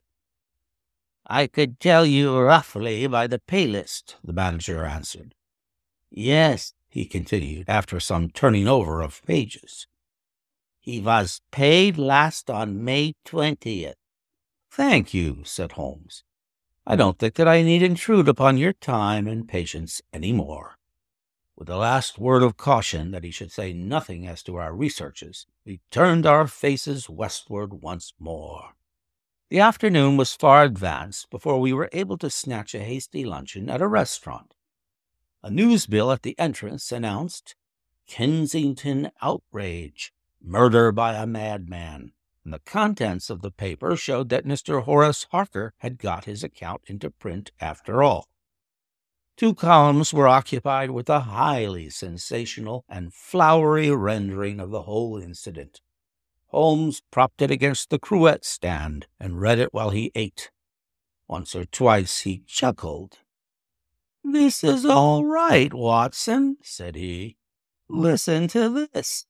[1.28, 5.36] I could tell you roughly by the pay list, the manager answered.
[6.10, 9.88] Yes, he continued, after some turning over of pages.
[10.84, 13.94] He was paid last on May 20th.
[14.70, 16.26] Thank you, said Holmes.
[16.86, 20.78] I don't think that I need intrude upon your time and patience any more.
[21.56, 25.46] With a last word of caution that he should say nothing as to our researches,
[25.66, 28.74] we turned our faces westward once more.
[29.50, 33.82] The afternoon was far advanced before we were able to snatch a hasty luncheon at
[33.82, 34.54] a restaurant.
[35.42, 37.56] A newsbill at the entrance announced
[38.06, 40.13] Kensington Outrage,
[40.44, 42.12] Murder by a Madman
[42.44, 44.84] and the contents of the paper showed that Mr.
[44.84, 48.28] Horace Harker had got his account into print after all.
[49.38, 55.82] Two columns were occupied with a highly sensational and flowery rendering of the whole incident.
[56.48, 60.52] Holmes propped it against the cruet stand and read it while he ate.
[61.28, 63.20] Once or twice he chuckled.
[64.24, 67.38] This is all right, Watson, said he.
[67.90, 69.26] Listen to this.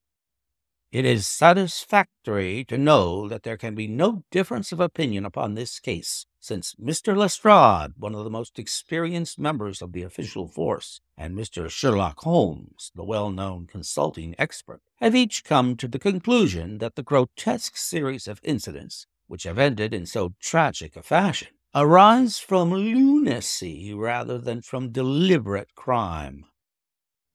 [0.93, 5.79] It is satisfactory to know that there can be no difference of opinion upon this
[5.79, 7.17] case, since Mr.
[7.17, 11.67] Lestrade, one of the most experienced members of the official force, and Mr.
[11.67, 17.01] Sherlock Holmes, the well known consulting expert, have each come to the conclusion that the
[17.01, 23.95] grotesque series of incidents which have ended in so tragic a fashion arise from lunacy
[23.95, 26.45] rather than from deliberate crime.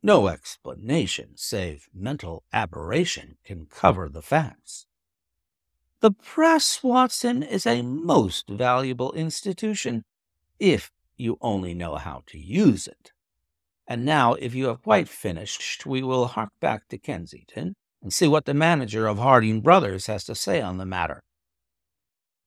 [0.02, 4.86] No explanation save mental aberration can cover the facts.
[6.00, 10.04] The press, Watson, is a most valuable institution,
[10.60, 13.10] if you only know how to use it.
[13.88, 18.28] And now, if you have quite finished, we will hark back to Kensington and see
[18.28, 21.24] what the manager of Harding Brothers has to say on the matter.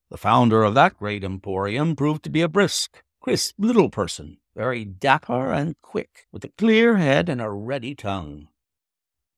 [0.10, 4.86] The founder of that great emporium proved to be a brisk, crisp little person very
[4.86, 8.48] dapper and quick, with a clear head and a ready tongue.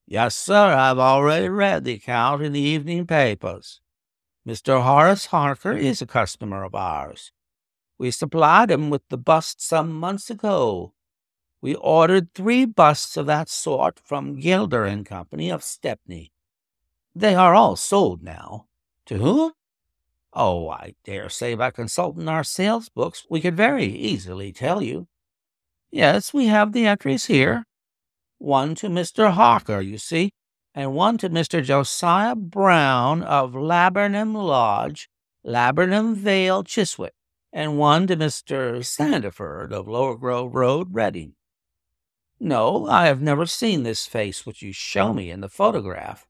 [0.06, 3.80] Yes, sir, I've already read the account in the evening papers.
[4.48, 4.84] Mr.
[4.84, 7.32] Horace Harker is a customer of ours.
[7.98, 10.94] We supplied him with the bust some months ago.
[11.62, 16.34] We ordered three busts of that sort from Gilder and Company of Stepney.
[17.16, 18.66] They are all sold now.
[19.06, 19.54] To whom?
[20.36, 25.08] Oh, I dare say by consulting our sales books we could very easily tell you.
[25.92, 27.66] Yes, we have the entries here.
[28.40, 29.32] One to Mr.
[29.32, 30.32] Harker, you see,
[30.74, 31.64] and one to Mr.
[31.64, 35.08] Josiah Brown of Laburnum Lodge,
[35.44, 37.14] Laburnum Vale, Chiswick,
[37.52, 38.84] and one to Mr.
[38.84, 41.36] Sandeford of Lower Grove Road, Reading.
[42.40, 46.26] No, I have never seen this face which you show me in the photograph.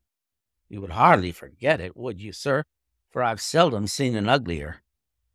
[0.67, 2.65] You would hardly forget it, would you, sir?
[3.13, 4.81] For I've seldom seen an uglier.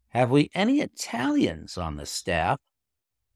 [0.08, 2.58] Have we any Italians on the staff?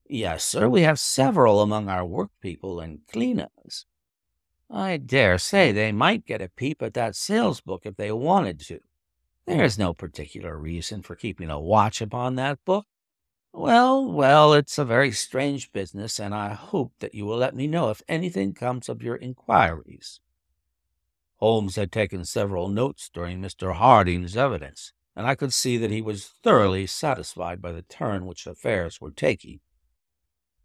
[0.09, 3.87] Yes, sir, we have several among our workpeople and cleaners.
[4.69, 8.59] I dare say they might get a peep at that sales book if they wanted
[8.61, 8.81] to.
[9.47, 12.87] There is no particular reason for keeping a watch upon that book.
[13.53, 17.67] Well, well, it's a very strange business, and I hope that you will let me
[17.67, 20.21] know if anything comes of your inquiries.
[21.43, 23.75] Holmes had taken several notes during Mr.
[23.75, 28.47] Harding's evidence, and I could see that he was thoroughly satisfied by the turn which
[28.47, 29.59] affairs were taking.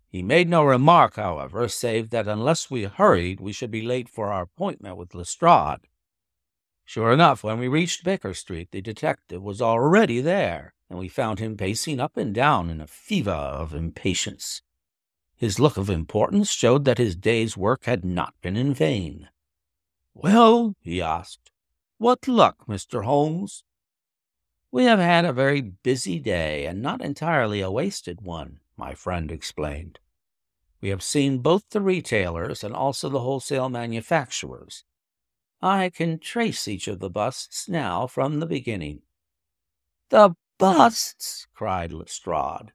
[0.07, 4.31] He made no remark, however, save that unless we hurried, we should be late for
[4.31, 5.87] our appointment with Lestrade.
[6.85, 11.39] Sure enough, when we reached Baker Street, the detective was already there, and we found
[11.39, 14.61] him pacing up and down in a fever of impatience.
[15.35, 19.29] His look of importance showed that his day's work had not been in vain.
[20.19, 21.51] Well, he asked,
[21.99, 23.05] what luck, Mr.
[23.05, 23.63] Holmes?
[24.71, 29.31] We have had a very busy day, and not entirely a wasted one, my friend
[29.31, 29.99] explained.
[30.81, 34.83] We have seen both the retailers and also the wholesale manufacturers.
[35.61, 39.03] I can trace each of the busts now from the beginning.
[40.09, 41.45] The busts!
[41.53, 42.73] cried Lestrade.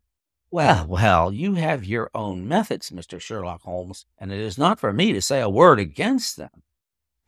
[0.52, 3.20] Well, well, you have your own methods, Mr.
[3.20, 6.62] Sherlock Holmes, and it is not for me to say a word against them.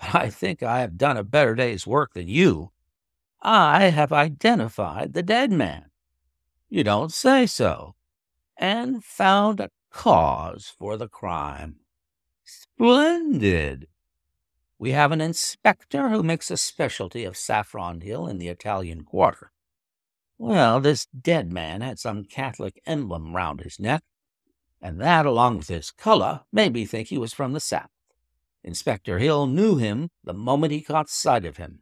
[0.13, 2.73] I think I have done a better day's work than you.
[3.41, 5.87] I have identified the dead man.
[6.69, 7.95] You don't say so.
[8.57, 11.77] And found a cause for the crime.
[12.45, 13.89] Splendid!
[14.79, 19.53] We have an inspector who makes a specialty of Saffron Hill in the Italian quarter.
[20.37, 24.03] Well, this dead man had some Catholic emblem round his neck,
[24.83, 27.94] and that, along with his color, made me think he was from the South.
[28.65, 31.81] Inspector Hill knew him the moment he caught sight of him.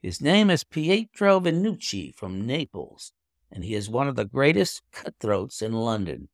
[0.00, 3.12] His name is Pietro Venucci from Naples,
[3.52, 6.28] and he is one of the greatest cutthroats in London.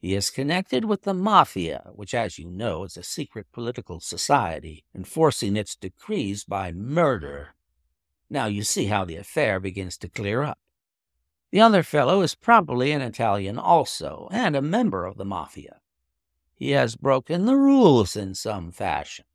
[0.00, 4.84] He is connected with the Mafia, which, as you know, is a secret political society
[4.94, 7.54] enforcing its decrees by murder.
[8.30, 10.58] Now you see how the affair begins to clear up.
[11.50, 15.80] The other fellow is probably an Italian also, and a member of the Mafia.
[16.56, 19.26] He has broken the rules in some fashion.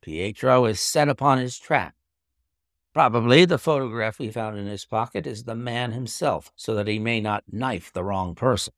[0.00, 1.94] Pietro is set upon his track.
[2.94, 6.98] Probably the photograph we found in his pocket is the man himself, so that he
[6.98, 8.72] may not knife the wrong person.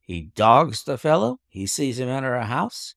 [0.00, 2.94] He dogs the fellow, he sees him enter a house,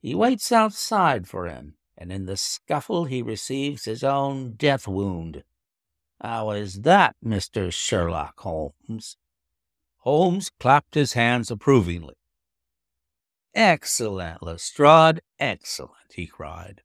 [0.00, 5.44] he waits outside for him, and in the scuffle he receives his own death wound.
[6.20, 7.72] How is that, Mr.
[7.72, 9.16] Sherlock Holmes?
[9.98, 12.15] Holmes clapped his hands approvingly.
[13.56, 16.82] Excellent, Lestrade, excellent, he cried.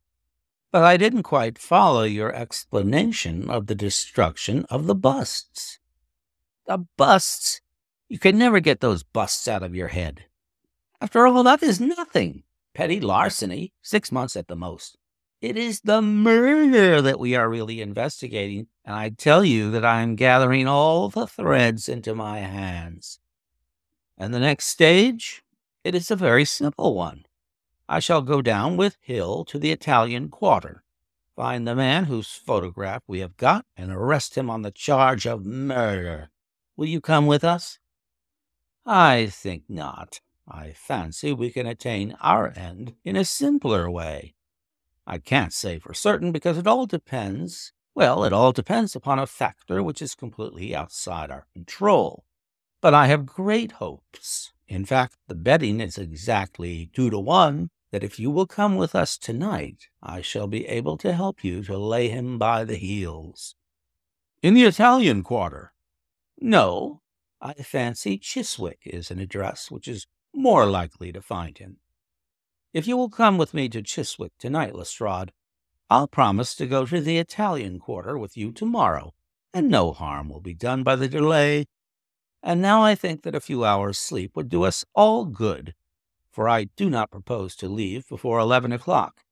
[0.71, 5.79] But I didn't quite follow your explanation of the destruction of the busts.
[6.67, 7.60] The busts?
[8.07, 10.23] You can never get those busts out of your head.
[11.01, 12.43] After all, that is nothing.
[12.73, 14.97] Petty larceny, six months at the most.
[15.41, 20.03] It is the murder that we are really investigating, and I tell you that I
[20.03, 23.19] am gathering all the threads into my hands.
[24.17, 25.43] And the next stage?
[25.84, 27.26] It is a very simple one.
[27.89, 30.84] I shall go down with Hill to the Italian quarter,
[31.36, 35.44] find the man whose photograph we have got, and arrest him on the charge of
[35.44, 36.30] murder.
[36.78, 37.80] Will you come with us?
[38.86, 40.22] I think not.
[40.48, 44.36] I fancy we can attain our end in a simpler way.
[45.08, 49.26] I can't say for certain because it all depends, well, it all depends upon a
[49.26, 52.24] factor which is completely outside our control.
[52.82, 54.54] But I have great hopes.
[54.71, 58.95] In fact, the betting is exactly two to one that if you will come with
[58.95, 63.53] us tonight, I shall be able to help you to lay him by the heels.
[64.41, 65.73] In the Italian quarter?
[66.39, 67.01] No,
[67.41, 71.79] I fancy Chiswick is an address which is more likely to find him.
[72.73, 75.34] If you will come with me to Chiswick tonight, Lestrade,
[75.89, 79.15] I'll promise to go to the Italian quarter with you tomorrow,
[79.53, 81.65] and no harm will be done by the delay.
[82.43, 85.75] And now I think that a few hours' sleep would do us all good,
[86.32, 89.23] for I do not propose to leave before eleven o'clock,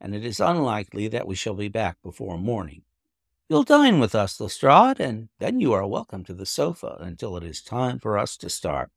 [0.00, 2.82] and it is unlikely that we shall be back before morning.
[3.48, 7.44] You'll dine with us, Lestrade, and then you are welcome to the sofa until it
[7.44, 8.90] is time for us to start.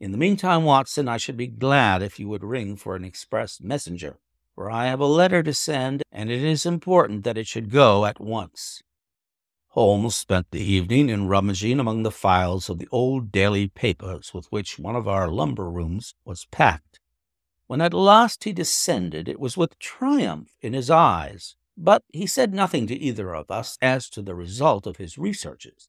[0.00, 3.60] In the meantime, Watson, I should be glad if you would ring for an express
[3.60, 4.18] messenger,
[4.54, 8.04] for I have a letter to send, and it is important that it should go
[8.04, 8.82] at once.
[9.72, 14.52] Holmes spent the evening in rummaging among the files of the old daily papers with
[14.52, 17.00] which one of our lumber rooms was packed.
[17.68, 22.52] When at last he descended, it was with triumph in his eyes, but he said
[22.52, 25.88] nothing to either of us as to the result of his researches.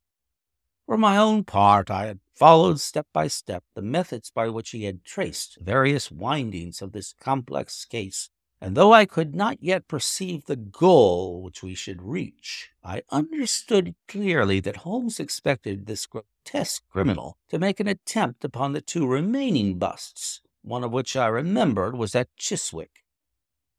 [0.85, 4.85] For my own part, I had followed step by step the methods by which he
[4.85, 8.29] had traced various windings of this complex case,
[8.63, 13.93] and though I could not yet perceive the goal which we should reach, I understood
[14.07, 19.79] clearly that Holmes expected this grotesque criminal to make an attempt upon the two remaining
[19.79, 23.03] busts, one of which I remembered was at Chiswick.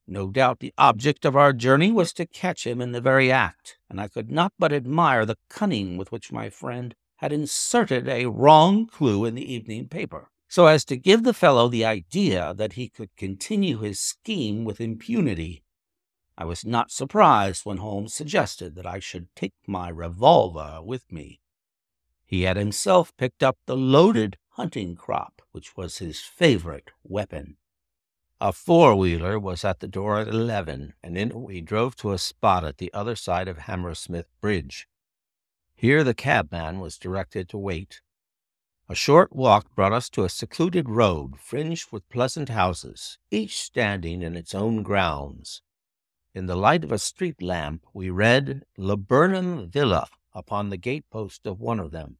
[0.07, 3.79] No doubt the object of our journey was to catch him in the very act,
[3.89, 8.27] and I could not but admire the cunning with which my friend had inserted a
[8.27, 12.75] wrong clue in the evening paper, so as to give the fellow the idea that
[12.75, 15.65] he could continue his scheme with impunity.
[16.39, 21.41] I was not surprised when Holmes suggested that I should take my revolver with me.
[22.25, 27.57] He had himself picked up the loaded hunting crop, which was his favorite weapon.
[28.41, 32.13] A four wheeler was at the door at eleven, and in it we drove to
[32.13, 34.87] a spot at the other side of Hammersmith Bridge.
[35.75, 38.03] Here the cabman was directed to wait.
[38.87, 44.21] A short walk brought us to a secluded road fringed with pleasant houses, each standing
[44.21, 45.63] in its own grounds.
[46.35, 51.61] In the light of a street lamp, we read Laburnum Villa upon the gatepost of
[51.61, 52.19] one of them.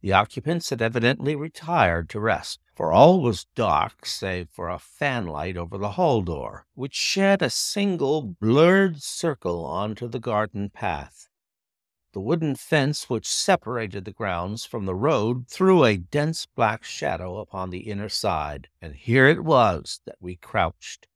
[0.00, 5.56] The occupants had evidently retired to rest, for all was dark save for a fanlight
[5.56, 11.27] over the hall door, which shed a single blurred circle onto the garden path.
[12.18, 17.38] The wooden fence which separated the grounds from the road threw a dense black shadow
[17.38, 21.06] upon the inner side, and here it was that we crouched.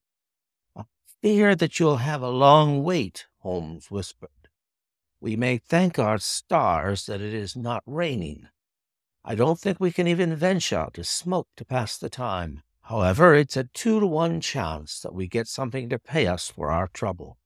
[0.76, 0.84] I
[1.20, 4.48] fear that you'll have a long wait, Holmes whispered.
[5.20, 8.46] We may thank our stars that it is not raining.
[9.24, 12.62] I don't think we can even venture to smoke to pass the time.
[12.82, 16.70] However, it's a two to one chance that we get something to pay us for
[16.70, 17.38] our trouble.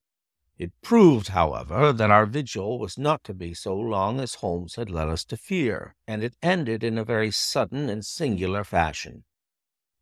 [0.59, 4.88] It proved, however, that our vigil was not to be so long as Holmes had
[4.88, 9.24] led us to fear, and it ended in a very sudden and singular fashion.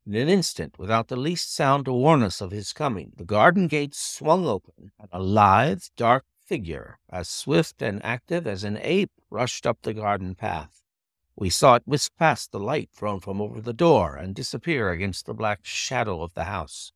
[0.06, 3.66] In an instant, without the least sound to warn us of his coming, the garden
[3.66, 9.10] gate swung open, and a lithe, dark figure, as swift and active as an ape,
[9.30, 10.82] rushed up the garden path.
[11.34, 15.26] We saw it whisk past the light thrown from over the door and disappear against
[15.26, 16.92] the black shadow of the house.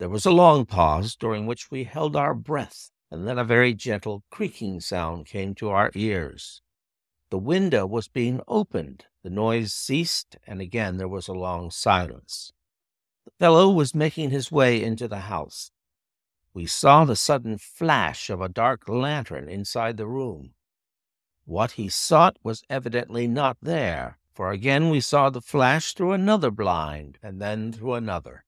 [0.00, 3.74] There was a long pause during which we held our breath, and then a very
[3.74, 6.62] gentle creaking sound came to our ears.
[7.28, 9.04] The window was being opened.
[9.22, 12.50] The noise ceased, and again there was a long silence.
[13.26, 15.70] The fellow was making his way into the house.
[16.54, 20.54] We saw the sudden flash of a dark lantern inside the room.
[21.44, 26.50] What he sought was evidently not there, for again we saw the flash through another
[26.50, 28.46] blind, and then through another.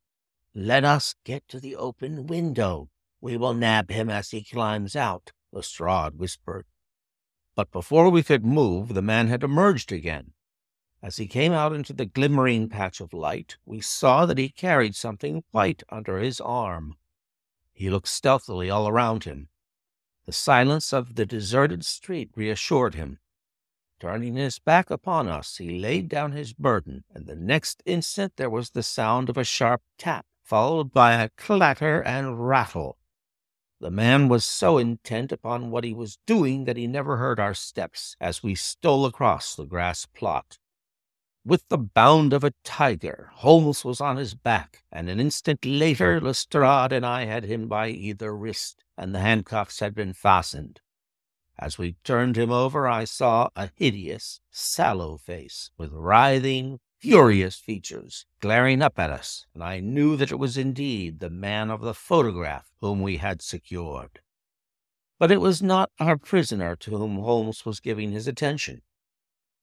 [0.54, 2.90] Let us get to the open window.
[3.22, 6.66] We will nab him as he climbs out, Lestrade whispered.
[7.54, 10.34] But before we could move, the man had emerged again.
[11.02, 14.94] As he came out into the glimmering patch of light, we saw that he carried
[14.94, 16.96] something white under his arm.
[17.72, 19.48] He looked stealthily all around him.
[20.26, 23.18] The silence of the deserted street reassured him.
[23.98, 28.50] Turning his back upon us, he laid down his burden, and the next instant there
[28.50, 32.98] was the sound of a sharp tap, followed by a clatter and rattle.
[33.80, 37.54] The man was so intent upon what he was doing that he never heard our
[37.54, 40.58] steps as we stole across the grass plot.
[41.42, 46.20] With the bound of a tiger, Holmes was on his back, and an instant later
[46.20, 50.82] Lestrade and I had him by either wrist, and the handcuffs had been fastened.
[51.58, 58.26] As we turned him over, I saw a hideous, sallow face with writhing, furious features
[58.38, 61.94] glaring up at us, and I knew that it was indeed the man of the
[61.94, 64.20] photograph whom we had secured.
[65.18, 68.82] But it was not our prisoner to whom Holmes was giving his attention.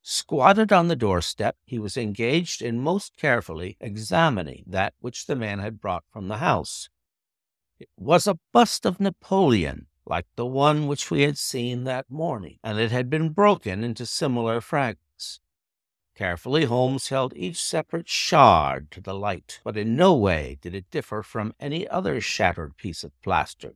[0.02, 5.60] Squatted on the doorstep, he was engaged in most carefully examining that which the man
[5.60, 6.90] had brought from the house.
[7.80, 12.58] It was a bust of Napoleon, like the one which we had seen that morning,
[12.66, 15.09] and it had been broken into similar fragments.
[16.20, 20.92] Carefully, Holmes held each separate shard to the light, but in no way did it
[20.92, 23.76] differ from any other shattered piece of plaster.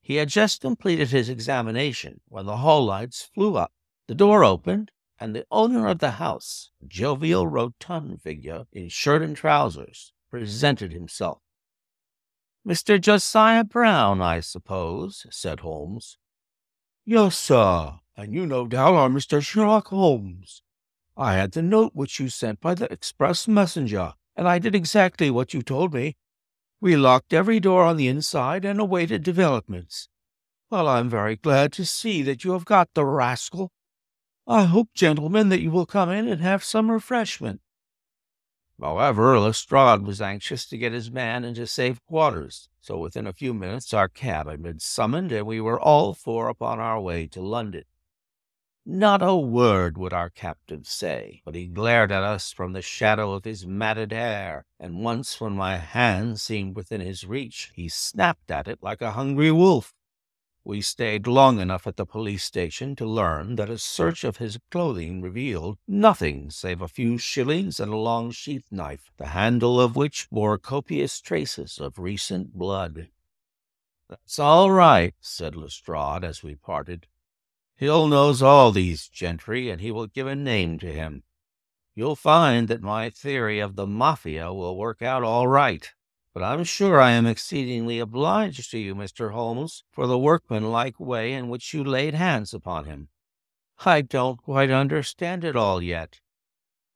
[0.00, 3.74] He had just completed his examination when the hall lights flew up,
[4.06, 9.20] the door opened, and the owner of the house, a jovial, rotund figure in shirt
[9.20, 11.42] and trousers, presented himself.
[12.66, 12.98] Mr.
[12.98, 16.16] Josiah Brown, I suppose, said Holmes.
[17.04, 19.42] Yes, sir, and you no doubt are Mr.
[19.42, 20.62] Sherlock Holmes.
[21.20, 25.30] I had the note which you sent by the express messenger, and I did exactly
[25.30, 26.16] what you told me.
[26.80, 30.08] We locked every door on the inside and awaited developments.
[30.70, 33.70] Well, I'm very glad to see that you have got the rascal.
[34.46, 37.60] I hope, gentlemen, that you will come in and have some refreshment.
[38.80, 43.52] However, Lestrade was anxious to get his man into safe quarters, so within a few
[43.52, 47.42] minutes our cab had been summoned, and we were all four upon our way to
[47.42, 47.84] London.
[48.86, 53.34] Not a word would our captive say, but he glared at us from the shadow
[53.34, 58.50] of his matted hair, and once when my hand seemed within his reach, he snapped
[58.50, 59.94] at it like a hungry wolf.
[60.64, 64.58] We stayed long enough at the police station to learn that a search of his
[64.70, 69.94] clothing revealed nothing save a few shillings and a long sheath knife, the handle of
[69.94, 73.08] which bore copious traces of recent blood.
[74.08, 77.06] That's all right, said Lestrade as we parted.
[77.80, 81.22] Hill knows all these gentry, and he will give a name to him.
[81.94, 85.90] You'll find that my theory of the Mafia will work out all right.
[86.34, 89.32] but I'm sure I am exceedingly obliged to you, Mr.
[89.32, 93.08] Holmes, for the workmanlike way in which you laid hands upon him.
[93.86, 96.20] I don't quite understand it all yet.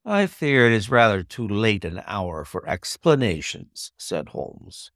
[0.05, 4.91] I fear it is rather too late an hour for explanations, said Holmes.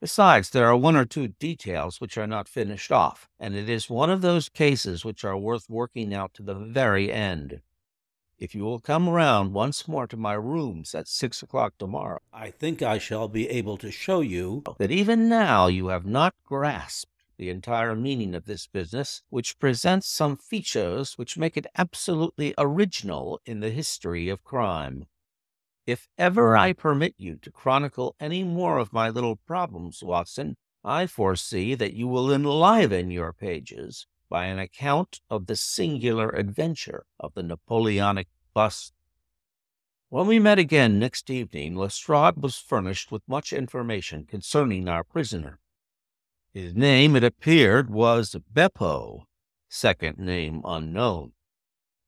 [0.00, 3.90] Besides, there are one or two details which are not finished off, and it is
[3.90, 7.60] one of those cases which are worth working out to the very end.
[8.38, 12.50] If you will come round once more to my rooms at six o'clock tomorrow, I
[12.50, 17.10] think I shall be able to show you that even now you have not grasped
[17.36, 23.38] the entire meaning of this business, which presents some features which make it absolutely original
[23.44, 25.04] in the history of crime.
[25.86, 31.06] If ever I permit you to chronicle any more of my little problems, Watson, I
[31.06, 37.34] foresee that you will enliven your pages by an account of the singular adventure of
[37.34, 38.94] the Napoleonic bust.
[40.08, 45.58] When we met again next evening, Lestrade was furnished with much information concerning our prisoner.
[46.52, 49.24] His name, it appeared, was Beppo,
[49.68, 51.32] second name unknown.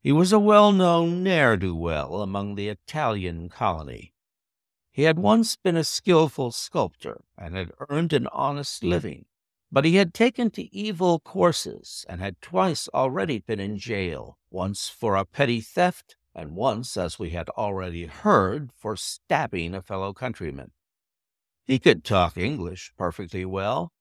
[0.02, 4.12] He was a well known ne'er do well among the Italian colony.
[4.90, 9.26] He had once been a skilful sculptor and had earned an honest living.
[9.70, 14.88] But he had taken to evil courses and had twice already been in jail, once
[14.88, 20.12] for a petty theft, and once, as we had already heard, for stabbing a fellow
[20.12, 20.72] countryman.
[21.64, 23.92] He could talk English perfectly well.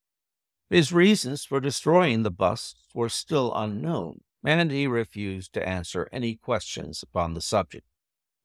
[0.68, 6.36] His reasons for destroying the busts were still unknown, and he refused to answer any
[6.36, 7.86] questions upon the subject.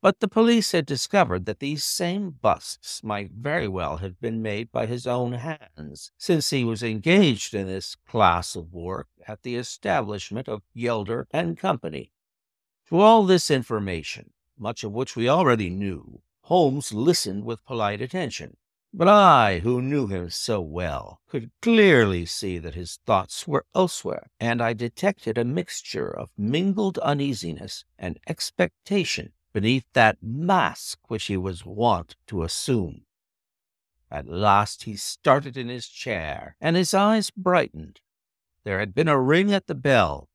[0.02, 4.70] But the police had discovered that these same busts might very well have been made
[4.70, 9.56] by his own hands, since he was engaged in this class of work at the
[9.56, 12.12] establishment of Gelder and Company.
[12.88, 18.58] To all this information, much of which we already knew, Holmes listened with polite attention.
[18.94, 24.30] But I, who knew him so well, could clearly see that his thoughts were elsewhere,
[24.40, 31.36] and I detected a mixture of mingled uneasiness and expectation beneath that mask which he
[31.36, 33.06] was wont to assume.
[34.10, 38.00] At last he started in his chair, and his eyes brightened.
[38.64, 40.28] There had been a ring at the bell.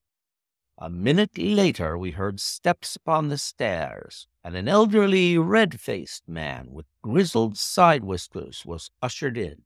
[0.84, 6.88] A minute later we heard steps upon the stairs, and an elderly, red-faced man with
[7.04, 9.62] grizzled side whiskers was ushered in.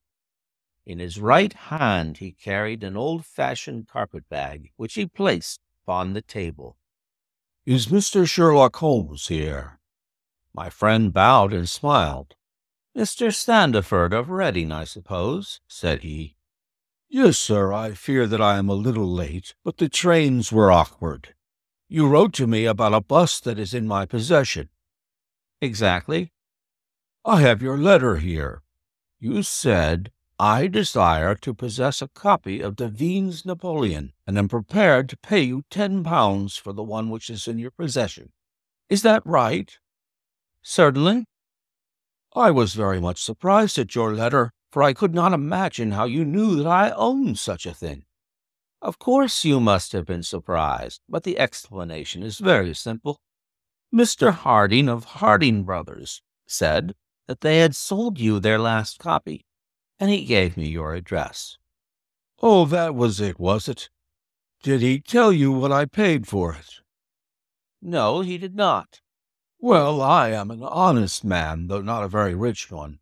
[0.86, 6.76] In his right hand he carried an old-fashioned carpet-bag, which he placed upon the table.
[7.66, 8.28] Is Mr.
[8.28, 9.80] Sherlock Holmes here?
[10.54, 12.36] My friend bowed and smiled.
[12.94, 13.34] Mr.
[13.34, 16.35] Sandeford of Reading, I suppose, said he.
[17.08, 17.72] Yes, sir.
[17.72, 21.36] I fear that I am a little late, but the trains were awkward.
[21.88, 24.70] You wrote to me about a bust that is in my possession.
[25.62, 26.34] Exactly.
[27.24, 28.64] I have your letter here.
[29.20, 35.18] You said I desire to possess a copy of Devine's Napoleon, and am prepared to
[35.18, 38.34] pay you ten pounds for the one which is in your possession.
[38.90, 39.78] Is that right?
[40.62, 41.26] Certainly.
[42.36, 46.26] I was very much surprised at your letter, for I could not imagine how you
[46.26, 48.04] knew that I owned such a thing.
[48.82, 53.22] Of course you must have been surprised, but the explanation is very simple.
[53.94, 54.34] Mr.
[54.34, 56.94] Harding of Harding Brothers said
[57.26, 59.46] that they had sold you their last copy
[59.98, 61.58] and he gave me your address.
[62.42, 63.90] Oh, that was it, was it?
[64.62, 66.82] Did he tell you what I paid for it?
[67.82, 69.00] No, he did not.
[69.58, 73.00] Well, I am an honest man, though not a very rich one.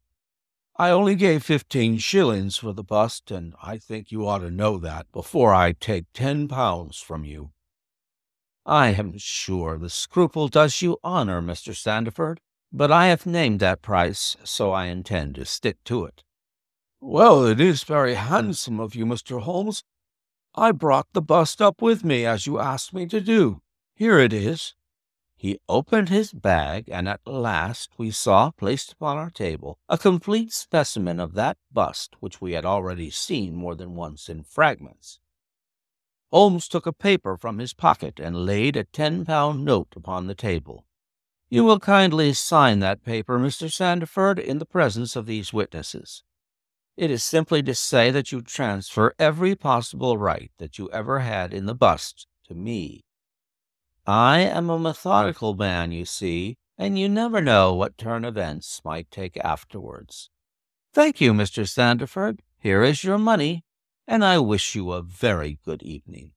[0.75, 4.77] I only gave fifteen shillings for the bust, and I think you ought to know
[4.79, 7.51] that before I take ten pounds from you.
[8.65, 11.75] I am sure the scruple does you honor, Mr.
[11.75, 12.39] Sandeford,
[12.71, 16.23] but I have named that price, so I intend to stick to it.
[16.99, 19.41] Well, it is very handsome of you, Mr.
[19.41, 19.83] Holmes.
[20.55, 23.61] I brought the bust up with me, as you asked me to do.
[23.95, 24.73] Here it is.
[25.43, 30.53] He opened his bag, and at last we saw placed upon our table a complete
[30.53, 35.19] specimen of that bust which we had already seen more than once in fragments.
[36.31, 40.33] Holmes took a paper from his pocket and laid a ten pound note upon the
[40.33, 40.85] table.
[41.49, 43.69] You will kindly sign that paper, Mr.
[43.69, 46.23] Sandeford, in the presence of these witnesses.
[46.95, 51.53] It is simply to say that you transfer every possible right that you ever had
[51.53, 53.03] in the bust to me.
[54.05, 59.09] I am a methodical man, you see, and you never know what turn events might
[59.09, 60.29] take afterwards.
[60.93, 61.65] Thank you, Mr.
[61.65, 62.39] Sandeford.
[62.59, 63.63] Here is your money,
[64.05, 66.33] and I wish you a very good evening.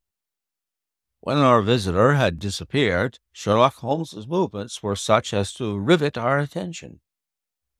[1.20, 7.00] When our visitor had disappeared, Sherlock Holmes's movements were such as to rivet our attention.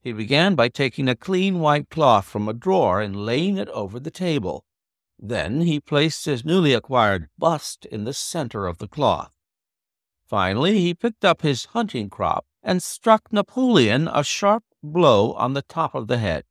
[0.01, 4.01] He began by taking a clean white cloth from a drawer and laying it over
[4.01, 4.65] the table.
[5.17, 9.31] Then he placed his newly acquired bust in the center of the cloth.
[10.29, 15.63] Finally, he picked up his hunting crop and struck Napoleon a sharp blow on the
[15.63, 16.45] top of the head.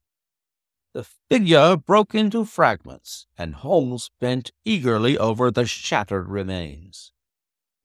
[0.93, 7.11] The figure broke into fragments, and Holmes bent eagerly over the shattered remains.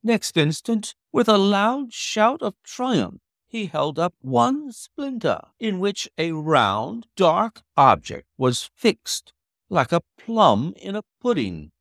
[0.02, 6.08] Next instant, with a loud shout of triumph, he held up one splinter in which
[6.16, 9.32] a round, dark object was fixed
[9.68, 11.72] like a plum in a pudding.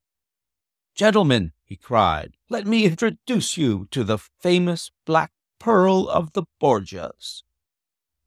[1.00, 7.44] Gentlemen, he cried, let me introduce you to the famous black pearl of the Borgias.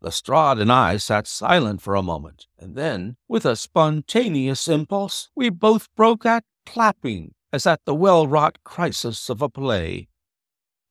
[0.00, 5.50] Lestrade and I sat silent for a moment, and then, with a spontaneous impulse, we
[5.50, 10.08] both broke out clapping as at the well wrought crisis of a play.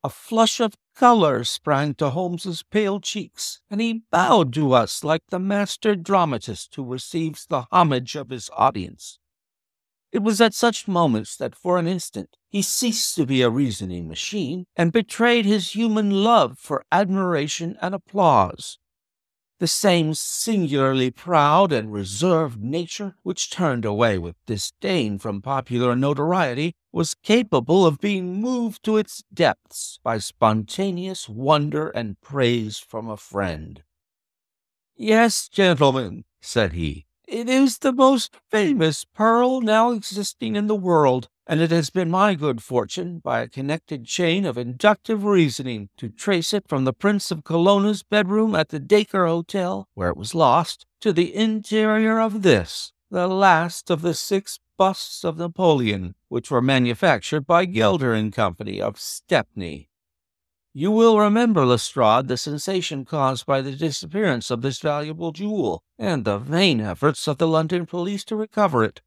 [0.04, 5.24] A flush of color sprang to Holmes's pale cheeks, and he bowed to us like
[5.32, 9.18] the master dramatist who receives the homage of his audience.
[10.12, 14.08] It was at such moments that for an instant he ceased to be a reasoning
[14.08, 18.78] machine and betrayed his human love for admiration and applause
[19.62, 26.74] the same singularly proud and reserved nature which turned away with disdain from popular notoriety
[26.92, 33.16] was capable of being moved to its depths by spontaneous wonder and praise from a
[33.16, 33.84] friend.
[34.96, 41.30] Yes, gentlemen, said he, it is the most famous pearl now existing in the world,
[41.48, 46.10] and it has been my good fortune, by a connected chain of inductive reasoning, to
[46.10, 50.36] trace it from the Prince of Colonna's bedroom at the Dacre Hotel, where it was
[50.36, 56.52] lost, to the interior of this, the last of the six busts of Napoleon, which
[56.52, 59.91] were manufactured by Gelder and Company of Stepney.
[60.74, 66.24] You will remember, Lestrade, the sensation caused by the disappearance of this valuable jewel, and
[66.24, 69.02] the vain efforts of the London police to recover it.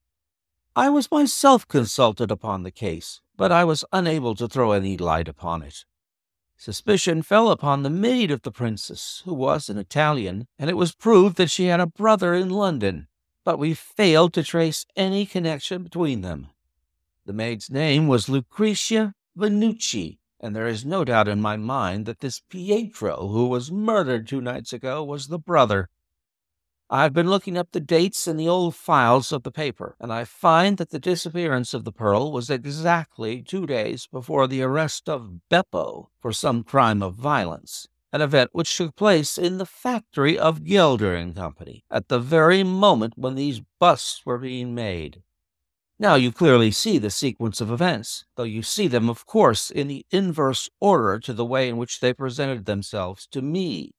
[0.76, 5.26] I was myself consulted upon the case, but I was unable to throw any light
[5.26, 5.86] upon it.
[6.58, 10.94] Suspicion fell upon the maid of the princess, who was an Italian, and it was
[10.94, 13.08] proved that she had a brother in London,
[13.42, 16.48] but we failed to trace any connection between them.
[17.24, 22.20] The maid's name was Lucretia Venucci, and there is no doubt in my mind that
[22.20, 25.88] this Pietro, who was murdered two nights ago, was the brother.
[26.90, 30.24] I've been looking up the dates in the old files of the paper, and I
[30.24, 35.40] find that the disappearance of the pearl was exactly two days before the arrest of
[35.50, 40.62] Beppo for some crime of violence, an event which took place in the factory of
[40.62, 45.22] Gelder and Company at the very moment when these busts were being made.
[46.04, 49.88] Now you clearly see the sequence of events, though you see them, of course, in
[49.88, 53.94] the inverse order to the way in which they presented themselves to me.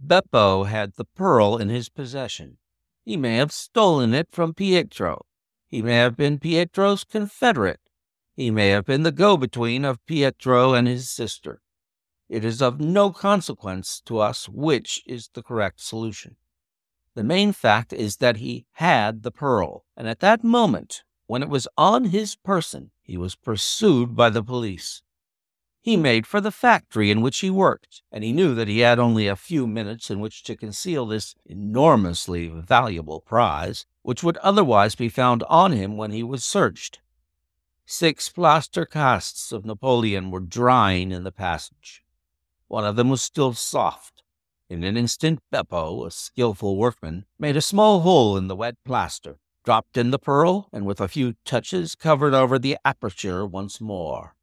[0.00, 2.58] Beppo had the pearl in his possession.
[3.04, 5.26] He may have stolen it from Pietro.
[5.66, 7.80] He may have been Pietro's confederate.
[8.36, 11.60] He may have been the go between of Pietro and his sister.
[12.28, 16.36] It is of no consequence to us which is the correct solution.
[17.14, 21.48] The main fact is that he had the pearl, and at that moment, when it
[21.48, 25.02] was on his person, he was pursued by the police.
[25.82, 28.98] He made for the factory in which he worked, and he knew that he had
[28.98, 34.94] only a few minutes in which to conceal this enormously valuable prize, which would otherwise
[34.94, 37.00] be found on him when he was searched.
[37.86, 42.04] Six plaster casts of Napoleon were drying in the passage.
[42.68, 44.19] One of them was still soft.
[44.70, 49.40] In an instant, Beppo, a skilful workman, made a small hole in the wet plaster,
[49.64, 54.36] dropped in the pearl, and with a few touches covered over the aperture once more.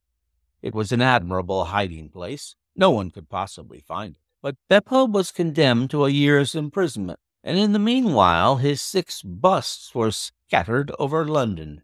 [0.62, 2.56] It was an admirable hiding place.
[2.76, 4.22] No one could possibly find it.
[4.42, 9.96] But Beppo was condemned to a year's imprisonment, and in the meanwhile his six busts
[9.96, 11.84] were scattered over London.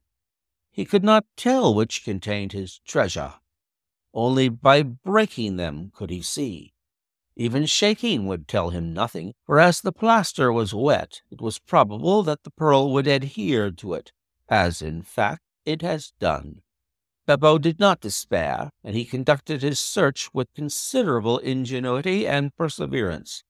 [0.70, 3.36] He could not tell which contained his treasure.
[4.14, 6.73] Only by breaking them could he see.
[7.36, 12.22] Even shaking would tell him nothing, for as the plaster was wet, it was probable
[12.24, 14.12] that the pearl would adhere to it,
[14.50, 16.62] as in fact it has done.
[17.26, 23.44] Beppo did not despair, and he conducted his search with considerable ingenuity and perseverance.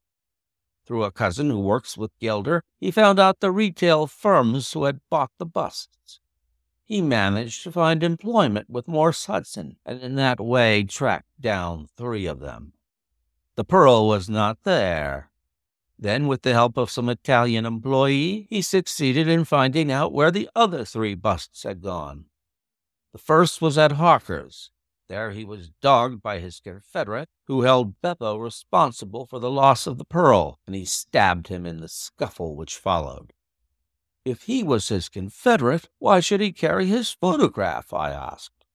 [0.86, 5.00] Through a cousin who works with Gelder, he found out the retail firms who had
[5.10, 6.20] bought the busts.
[6.86, 12.26] He managed to find employment with Morse Hudson, and in that way tracked down three
[12.26, 12.74] of them.
[13.56, 15.30] The pearl was not there.
[16.00, 20.50] Then, with the help of some Italian employee, he succeeded in finding out where the
[20.56, 22.26] other three busts had gone.
[23.12, 24.72] The first was at Harker's.
[25.08, 30.00] there, he was dogged by his confederate, who held Beppo responsible for the loss of
[30.00, 33.34] the pearl, and he stabbed him in the scuffle which followed.
[34.26, 37.94] If he was his confederate, why should he carry his photograph?
[37.94, 38.66] I asked.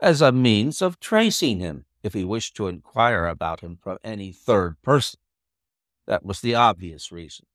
[0.00, 4.30] As a means of tracing him, if he wished to inquire about him from any
[4.30, 5.18] third person.
[6.06, 7.46] That was the obvious reason.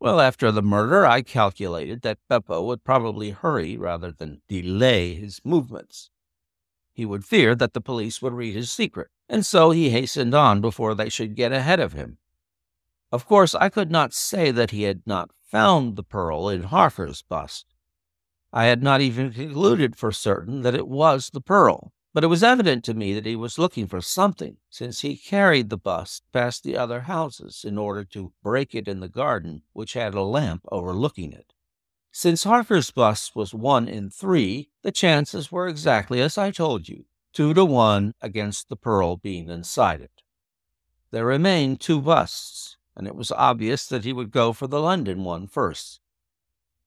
[0.00, 5.40] Well, after the murder, I calculated that Beppo would probably hurry rather than delay his
[5.44, 6.10] movements.
[6.94, 10.60] He would fear that the police would read his secret, and so he hastened on
[10.60, 12.18] before they should get ahead of him.
[13.12, 17.22] Of course, I could not say that he had not found the pearl in Harker's
[17.22, 17.66] bust.
[18.52, 22.44] I had not even concluded for certain that it was the pearl, but it was
[22.44, 26.62] evident to me that he was looking for something, since he carried the bust past
[26.62, 30.62] the other houses in order to break it in the garden, which had a lamp
[30.70, 31.52] overlooking it.
[32.12, 37.06] Since Harker's bust was one in three, the chances were exactly as I told you
[37.32, 40.22] two to one against the pearl being inside it.
[41.10, 45.24] There remained two busts, and it was obvious that he would go for the London
[45.24, 45.98] one first.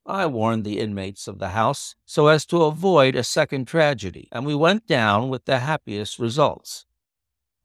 [0.07, 4.45] I warned the inmates of the house so as to avoid a second tragedy, and
[4.45, 6.85] we went down with the happiest results.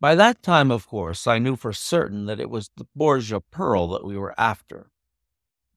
[0.01, 3.87] By that time, of course, I knew for certain that it was the Borgia pearl
[3.91, 4.91] that we were after.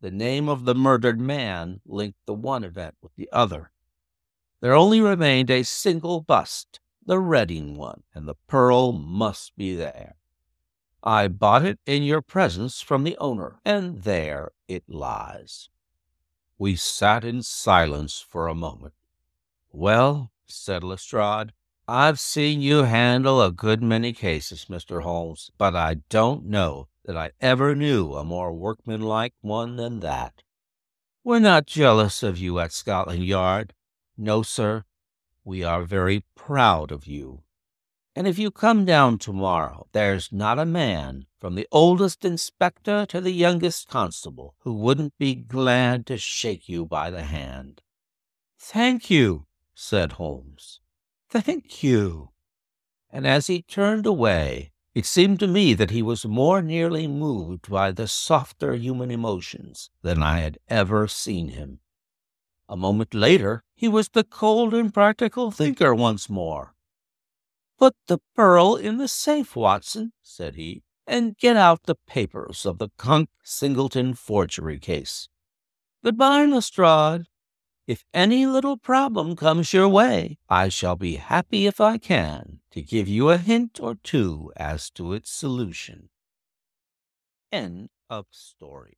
[0.01, 3.69] The name of the murdered man linked the one event with the other.
[4.59, 10.15] There only remained a single bust, the Reading one, and the pearl must be there.
[11.03, 15.69] I bought it in your presence from the owner, and there it lies.
[16.57, 18.93] We sat in silence for a moment.
[19.71, 21.51] Well, said Lestrade,
[21.87, 25.03] I've seen you handle a good many cases, Mr.
[25.03, 30.43] Holmes, but I don't know that I ever knew a more workmanlike one than that.
[31.23, 33.73] We're not jealous of you at Scotland Yard.
[34.17, 34.85] No, sir.
[35.43, 37.43] We are very proud of you.
[38.17, 43.19] And if you come down tomorrow, there's not a man, from the oldest inspector to
[43.19, 47.81] the youngest constable, who wouldn't be glad to shake you by the hand.
[48.57, 50.79] Thank you, said Holmes.
[51.29, 52.29] Thank you.
[53.09, 57.69] And as he turned away, it seemed to me that he was more nearly moved
[57.69, 61.79] by the softer human emotions than I had ever seen him.
[62.69, 66.74] A moment later, he was the cold and practical thinker once more.
[67.77, 72.77] Put the pearl in the safe, Watson, said he, and get out the papers of
[72.77, 75.27] the Conk Singleton forgery case.
[76.03, 77.25] Goodbye, Lestrade.
[77.87, 82.81] If any little problem comes your way, I shall be happy if I can to
[82.81, 86.09] give you a hint or two as to its solution.
[87.51, 88.97] End of story.